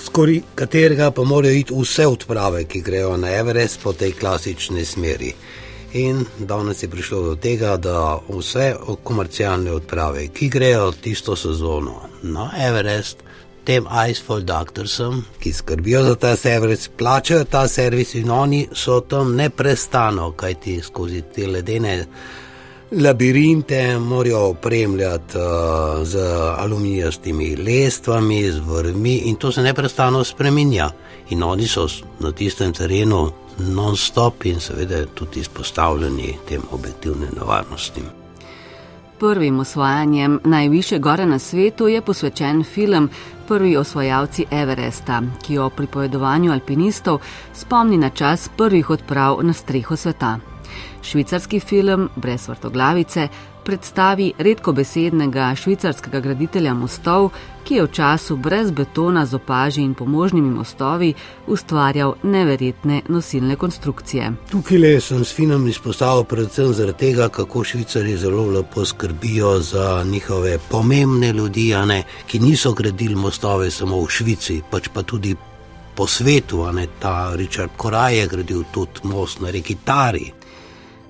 Skori 0.00 0.42
katerega 0.54 1.10
pa 1.10 1.24
morajo 1.24 1.54
iti 1.54 1.74
vse 1.74 2.06
odprave, 2.06 2.64
ki 2.64 2.80
grejo 2.80 3.16
na 3.16 3.30
Everest 3.30 3.80
po 3.82 3.92
tej 3.92 4.12
klasični 4.12 4.84
smeri. 4.84 5.32
In 5.94 6.24
danes 6.38 6.82
je 6.82 6.88
prišlo 6.90 7.22
do 7.22 7.34
tega, 7.36 7.76
da 7.76 8.18
vse 8.28 8.74
komercialne 9.02 9.70
odprave, 9.72 10.26
ki 10.28 10.48
grejo 10.48 10.92
tisto 10.92 11.36
sezono 11.36 12.00
na 12.22 12.50
Everest, 12.58 13.22
tem 13.64 13.86
Icefall 14.08 14.42
Doctorsom, 14.42 15.22
ki 15.38 15.52
skrbijo 15.52 16.02
za 16.02 16.14
ta 16.14 16.36
servis, 16.36 16.88
plačajo 16.88 17.44
ta 17.44 17.68
servis 17.68 18.14
in 18.14 18.30
oni 18.30 18.66
so 18.72 19.00
tam 19.00 19.36
neprestano, 19.36 20.32
kajti 20.32 20.80
skozi 20.82 21.22
te 21.34 21.46
ledene 21.46 22.06
labirinte 22.92 23.98
morajo 23.98 24.48
opremljati 24.48 25.38
uh, 25.38 26.06
z 26.06 26.18
aluminijastimi 26.58 27.56
lestvami, 27.56 28.52
z 28.52 28.58
vrmi 28.58 29.16
in 29.16 29.36
to 29.36 29.52
se 29.52 29.62
neprestano 29.62 30.24
spreminja. 30.24 30.90
In 31.30 31.42
oni 31.42 31.66
so 31.66 31.86
na 32.20 32.32
tistem 32.32 32.72
terenu 32.72 33.30
non-stop 33.58 34.44
in 34.44 34.60
seveda 34.60 35.06
tudi 35.06 35.40
izpostavljeni 35.40 36.36
tem 36.48 36.62
objektivnim 36.70 37.28
nevarnostim. 37.36 38.04
Prvim 39.18 39.60
osvajanjem 39.60 40.40
najviše 40.44 40.98
gore 40.98 41.26
na 41.26 41.38
svetu 41.38 41.88
je 41.88 42.00
posvečen 42.02 42.64
film 42.64 43.10
Prvi 43.48 43.76
osvajalci 43.76 44.46
Everesta, 44.50 45.22
ki 45.42 45.58
o 45.58 45.70
pripovedovanju 45.70 46.52
alpinistov 46.52 47.20
spomni 47.54 47.98
na 47.98 48.10
čas 48.10 48.50
prvih 48.56 48.90
odprav 48.90 49.38
na 49.42 49.52
streho 49.52 49.96
sveta. 49.96 50.53
Švicarski 51.02 51.60
film 51.60 52.08
Brez 52.16 52.48
vrtoglavice 52.48 53.28
predstavi 53.64 54.32
redkobesednega 54.38 55.54
švicarskega 55.54 56.20
graditelja 56.20 56.74
mostov, 56.74 57.30
ki 57.64 57.74
je 57.74 57.84
v 57.86 57.90
času 57.96 58.36
brez 58.36 58.70
betona 58.70 59.24
z 59.26 59.38
opaži 59.38 59.82
in 59.82 59.94
pomožnimi 59.94 60.50
mostovi 60.50 61.14
ustvarjal 61.46 62.14
neverjetne 62.22 63.00
nosilne 63.08 63.56
konstrukcije. 63.56 64.32
Tukaj 64.50 64.78
le 64.78 64.92
sem 65.00 65.24
s 65.24 65.32
filmom 65.32 65.68
izpostavil 65.68 66.24
predvsem 66.24 66.74
zaradi 66.74 66.98
tega, 66.98 67.28
kako 67.28 67.64
švicari 67.64 68.16
zelo 68.16 68.44
lepo 68.50 68.84
skrbijo 68.84 69.58
za 69.60 70.04
njihove 70.04 70.58
pomembne 70.68 71.32
ljudi, 71.32 71.72
ne, 71.86 72.02
ki 72.26 72.38
niso 72.38 72.72
gradili 72.72 73.14
mostove 73.14 73.70
samo 73.70 74.00
v 74.04 74.10
Švici, 74.10 74.60
pač 74.70 74.88
pa 74.92 75.02
tudi 75.02 75.36
po 75.94 76.06
svetu. 76.06 76.66
Ne, 76.72 76.86
ta 77.00 77.32
Richard 77.34 77.70
Koraj 77.76 78.18
je 78.18 78.28
gradil 78.28 78.64
tudi 78.72 79.08
most 79.08 79.40
na 79.40 79.50
reki 79.50 79.76
Tari. 79.84 80.32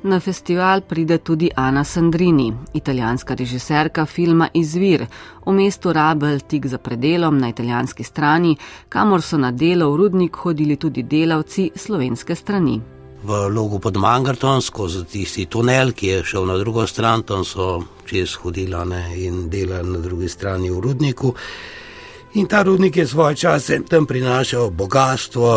Na 0.05 0.21
festival 0.21 0.81
pride 0.81 1.19
tudi 1.19 1.51
Ana 1.57 1.85
Sandrini, 1.85 2.53
italijanska 2.75 3.35
režiserka 3.35 4.07
filma 4.07 4.49
Izvir 4.53 5.07
v 5.47 5.53
mestu 5.53 5.93
Rabel 5.93 6.41
tik 6.41 6.67
za 6.67 6.79
predelom 6.79 7.39
na 7.39 7.49
italijanski 7.49 8.05
strani, 8.05 8.57
kamor 8.89 9.23
so 9.23 9.39
na 9.39 9.51
delo 9.51 9.89
v 9.93 9.97
rudnik 9.97 10.37
hodili 10.37 10.77
tudi 10.77 11.03
delavci 11.03 11.71
slovenske 11.77 12.35
strani. 12.35 12.81
V 13.23 13.49
logu 13.49 13.79
pod 13.81 13.97
Mangartom, 13.97 14.61
skozi 14.63 15.05
tisti 15.05 15.47
tunel, 15.47 15.93
ki 15.93 16.07
je 16.07 16.25
šel 16.25 16.47
na 16.47 16.59
drugo 16.59 16.87
stran, 16.87 17.23
tam 17.23 17.45
so 17.45 17.83
čez 18.05 18.37
hodila 18.43 18.85
ne, 18.85 19.07
in 19.17 19.49
delali 19.49 19.89
na 19.89 19.99
drugi 20.05 20.29
strani 20.29 20.71
v 20.71 20.81
rudniku. 20.81 21.33
In 22.35 22.47
ta 22.47 22.63
rudnik 22.63 22.97
je 22.97 23.07
svoje 23.07 23.37
čase 23.37 23.85
tam 23.89 24.07
prinašal 24.07 24.71
bogatstvo, 24.71 25.51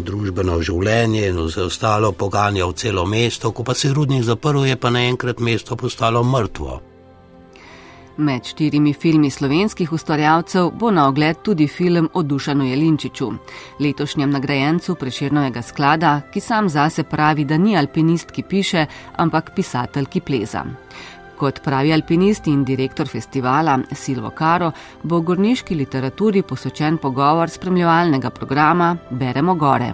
družbeno 0.00 0.62
življenje 0.64 1.26
in 1.28 1.40
vse 1.44 1.66
ostalo, 1.68 2.12
poganjal 2.16 2.72
celo 2.72 3.04
mesto, 3.04 3.50
ko 3.52 3.62
pa 3.62 3.74
se 3.74 3.90
je 3.90 3.94
rudnik 3.94 4.24
zaprl, 4.24 4.64
je 4.64 4.76
pa 4.80 4.90
naenkrat 4.90 5.44
mesto 5.44 5.76
postalo 5.76 6.22
mrtvo. 6.24 6.80
Med 8.16 8.48
štirimi 8.48 8.94
filmi 8.96 9.28
slovenskih 9.30 9.92
ustvarjalcev 9.92 10.70
bo 10.72 10.90
na 10.90 11.04
ogled 11.08 11.42
tudi 11.44 11.66
film 11.68 12.08
o 12.14 12.22
Dušanu 12.22 12.64
Jelinčiču, 12.64 13.28
letošnjem 13.80 14.30
nagrajencu 14.30 14.94
preširnega 14.94 15.62
sklada, 15.62 16.20
ki 16.32 16.40
sam 16.40 16.68
zase 16.72 17.04
pravi, 17.04 17.44
da 17.44 17.58
ni 17.60 17.76
alpinist, 17.76 18.32
ki 18.32 18.42
piše, 18.42 18.86
ampak 19.20 19.52
pisatelj, 19.56 20.08
ki 20.08 20.20
pleza. 20.20 20.64
Kot 21.36 21.60
pravi 21.60 21.92
alpinist 21.92 22.46
in 22.48 22.64
direktor 22.64 23.08
festivala 23.08 23.76
Silvo 23.92 24.30
Karo, 24.30 24.72
bo 25.02 25.20
gorniški 25.20 25.76
literaturi 25.76 26.42
posvečen 26.42 26.96
pogovor 26.98 27.50
spremljevalnega 27.50 28.30
programa 28.30 28.96
Beremo 29.10 29.54
gore. 29.54 29.92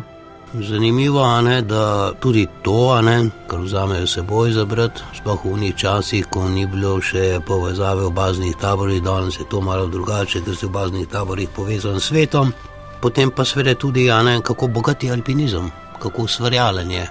Zanimivo 0.54 1.24
je, 1.24 1.62
da 1.62 2.12
tudi 2.20 2.46
to, 2.62 3.02
ne, 3.02 3.30
kar 3.46 3.60
vzamejo 3.60 4.06
seboj 4.06 4.50
za 4.52 4.64
brat, 4.64 5.00
sploh 5.16 5.44
v 5.44 5.60
njih 5.60 5.74
časih, 5.76 6.26
ko 6.28 6.48
ni 6.48 6.66
bilo 6.66 7.00
še 7.00 7.40
povezave 7.46 8.04
v 8.04 8.10
baznih 8.12 8.56
taborih, 8.60 9.00
danes 9.02 9.40
je 9.40 9.48
to 9.48 9.60
malo 9.60 9.86
drugače, 9.86 10.44
ker 10.44 10.56
se 10.56 10.66
v 10.66 10.74
baznih 10.76 11.08
taborih 11.08 11.48
povezan 11.56 12.00
s 12.00 12.12
svetom. 12.12 12.52
Potem 13.00 13.30
pa 13.30 13.44
seveda 13.44 13.74
tudi, 13.74 14.06
ne, 14.24 14.40
kako 14.44 14.68
bogati 14.68 15.10
alpinizem, 15.10 15.72
kako 15.98 16.28
ustvarjalen 16.28 16.90
je. 16.90 17.08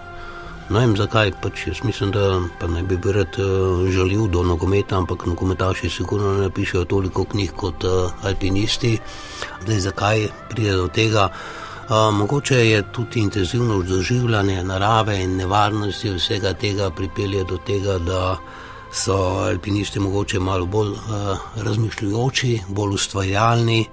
Ne 0.71 0.79
vem 0.79 0.93
zakaj, 0.95 1.33
pač 1.43 1.65
jaz 1.67 1.79
mislim, 1.83 2.13
da 2.15 2.67
ne 2.71 2.81
bi 2.87 2.95
bil 2.95 3.11
rad 3.17 3.35
uh, 3.43 3.81
žaljiv 3.91 4.29
do 4.31 4.43
nogometa, 4.47 4.95
ampak 5.01 5.25
nogometaši 5.27 5.89
sigurno 5.91 6.37
ne 6.37 6.47
pišejo 6.49 6.85
toliko 6.93 7.25
knjig 7.27 7.51
kot 7.59 7.83
uh, 7.83 8.13
alpinisti. 8.23 8.91
Zdaj, 9.65 9.79
zakaj 9.83 10.23
pride 10.49 10.77
do 10.79 10.85
tega? 10.87 11.25
Uh, 11.89 12.13
mogoče 12.15 12.61
je 12.69 12.85
tudi 12.95 13.19
intenzivno 13.19 13.81
doživljanje 13.81 14.63
narave 14.63 15.17
in 15.23 15.35
nevarnosti 15.41 16.13
vsega 16.15 16.53
tega 16.53 16.87
pripelje 16.89 17.43
do 17.43 17.57
tega, 17.57 17.97
da 17.99 18.37
so 18.91 19.17
alpinisti 19.49 19.99
mogoče 19.99 20.39
malo 20.39 20.65
bolj 20.65 20.95
uh, 20.95 21.43
razmišljujoči, 21.67 22.61
bolj 22.69 22.95
ustvarjalni, 23.01 23.83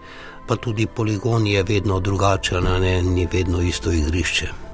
pa 0.47 0.57
tudi 0.57 0.87
poligon 0.87 1.47
je 1.47 1.63
vedno 1.63 1.99
drugačen, 2.01 2.71
ne, 2.81 3.03
ni 3.03 3.29
vedno 3.33 3.61
isto 3.61 3.91
igrišče. 3.93 4.68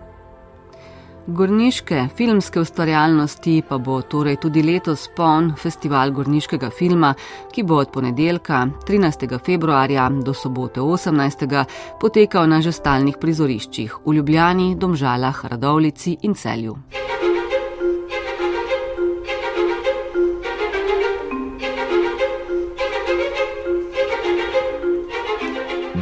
Gorniške 1.26 2.08
filmske 2.16 2.60
ustvarjalnosti 2.60 3.62
pa 3.68 3.78
bo 3.78 3.94
torej 4.02 4.36
tudi 4.42 4.62
letos 4.62 5.06
poln 5.16 5.54
festival 5.56 6.10
gorniškega 6.12 6.68
filma, 6.78 7.14
ki 7.52 7.62
bo 7.64 7.78
od 7.80 7.92
ponedeljka 7.94 8.66
13. 8.88 9.38
februarja 9.46 10.10
do 10.24 10.34
sobote 10.34 10.80
18. 10.80 11.64
potekal 12.00 12.48
na 12.48 12.60
že 12.60 12.72
stalnih 12.72 13.16
prizoriščih 13.20 13.96
v 14.04 14.14
Ljubljani, 14.18 14.74
Domžalah, 14.76 15.44
Radovlici 15.48 16.18
in 16.22 16.34
Celju. 16.34 16.76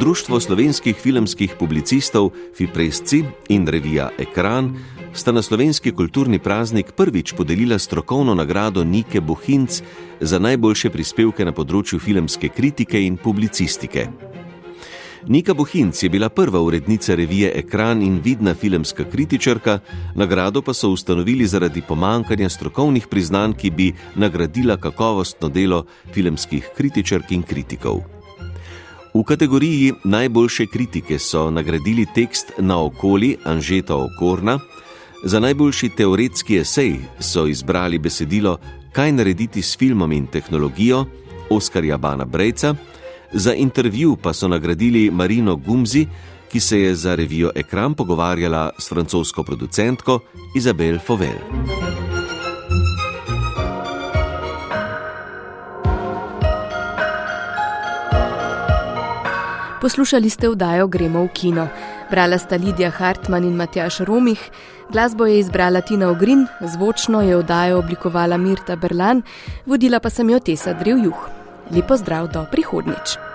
Društvo 0.03 0.39
slovenskih 0.39 0.95
filmskih 0.95 1.53
publicistov 1.59 2.31
Fipresci 2.57 3.23
in 3.49 3.67
revija 3.67 4.09
Ekran 4.19 4.75
sta 5.13 5.31
na 5.31 5.41
slovenski 5.41 5.91
kulturni 5.91 6.39
praznik 6.39 6.91
prvič 6.91 7.33
podelila 7.33 7.79
strokovno 7.79 8.33
nagrado 8.35 8.83
Nike 8.83 9.21
Bohinc 9.21 9.81
za 10.19 10.39
najboljše 10.39 10.89
prispevke 10.89 11.45
na 11.45 11.53
področju 11.55 12.01
filmske 12.03 12.49
kritike 12.49 12.99
in 12.99 13.15
publicistike. 13.17 14.03
Nika 15.27 15.55
Bohinc 15.55 16.03
je 16.03 16.09
bila 16.09 16.27
prva 16.29 16.59
urednica 16.59 17.15
revije 17.15 17.53
Ekran 17.59 18.01
in 18.03 18.17
vidna 18.23 18.53
filmska 18.53 19.05
kritičarka, 19.07 19.77
nagrado 20.15 20.61
pa 20.61 20.73
so 20.73 20.89
ustanovili 20.91 21.47
zaradi 21.47 21.81
pomankanja 21.87 22.49
strokovnih 22.49 23.07
priznanj, 23.07 23.55
ki 23.55 23.71
bi 23.71 23.87
nagradila 24.15 24.75
kakovostno 24.77 25.49
delo 25.49 25.85
filmskih 26.11 26.69
kritičark 26.75 27.31
in 27.31 27.47
kritikov. 27.47 28.03
V 29.13 29.23
kategoriji 29.23 29.93
najboljše 30.03 30.65
kritike 30.65 31.19
so 31.19 31.51
nagradili 31.51 32.05
tekst 32.15 32.51
Na 32.57 32.83
okoli 32.83 33.37
Anžeta 33.43 33.95
Okorna, 33.95 34.59
Za 35.23 35.39
najboljši 35.39 35.89
teoretski 35.89 36.57
esej 36.57 36.95
so 37.19 37.47
izbrali 37.47 37.99
besedilo 37.99 38.57
Kaj 38.91 39.11
narediti 39.11 39.61
s 39.61 39.77
filmom 39.77 40.11
in 40.11 40.27
tehnologijo 40.27 41.05
Oskarja 41.49 41.97
Bana 41.97 42.25
Brejca, 42.25 42.75
za 43.33 43.53
intervju 43.53 44.17
pa 44.21 44.33
so 44.33 44.47
nagradili 44.47 45.11
Marino 45.11 45.55
Gumzi, 45.55 46.07
ki 46.51 46.59
se 46.59 46.79
je 46.79 46.95
za 46.95 47.15
revijo 47.15 47.51
Ekran 47.55 47.93
pogovarjala 47.93 48.69
s 48.79 48.89
francosko 48.89 49.43
producentko 49.43 50.19
Izabel 50.55 50.99
Fovel. 50.99 52.02
Poslušali 59.83 60.29
ste 60.31 60.47
vdajo 60.47 60.87
Gremo 60.87 61.27
v 61.27 61.29
kino. 61.35 61.67
Brala 62.07 62.37
sta 62.39 62.55
Lidija 62.55 62.87
Hartmann 62.87 63.43
in 63.43 63.55
Matjaš 63.59 63.99
Romih, 64.07 64.39
glasbo 64.87 65.25
je 65.27 65.39
izbrala 65.39 65.81
Tina 65.81 66.07
Ogrin, 66.07 66.47
zvočno 66.61 67.19
je 67.21 67.35
vdajo 67.37 67.83
oblikovala 67.83 68.37
Mirta 68.37 68.79
Berlan, 68.79 69.21
vodila 69.65 69.99
pa 69.99 70.09
sem 70.09 70.29
jo 70.29 70.39
Tesa 70.39 70.73
Drevjuh. 70.73 71.27
Lepo 71.75 71.99
zdrav 71.99 72.31
do 72.31 72.45
prihodnič. 72.51 73.32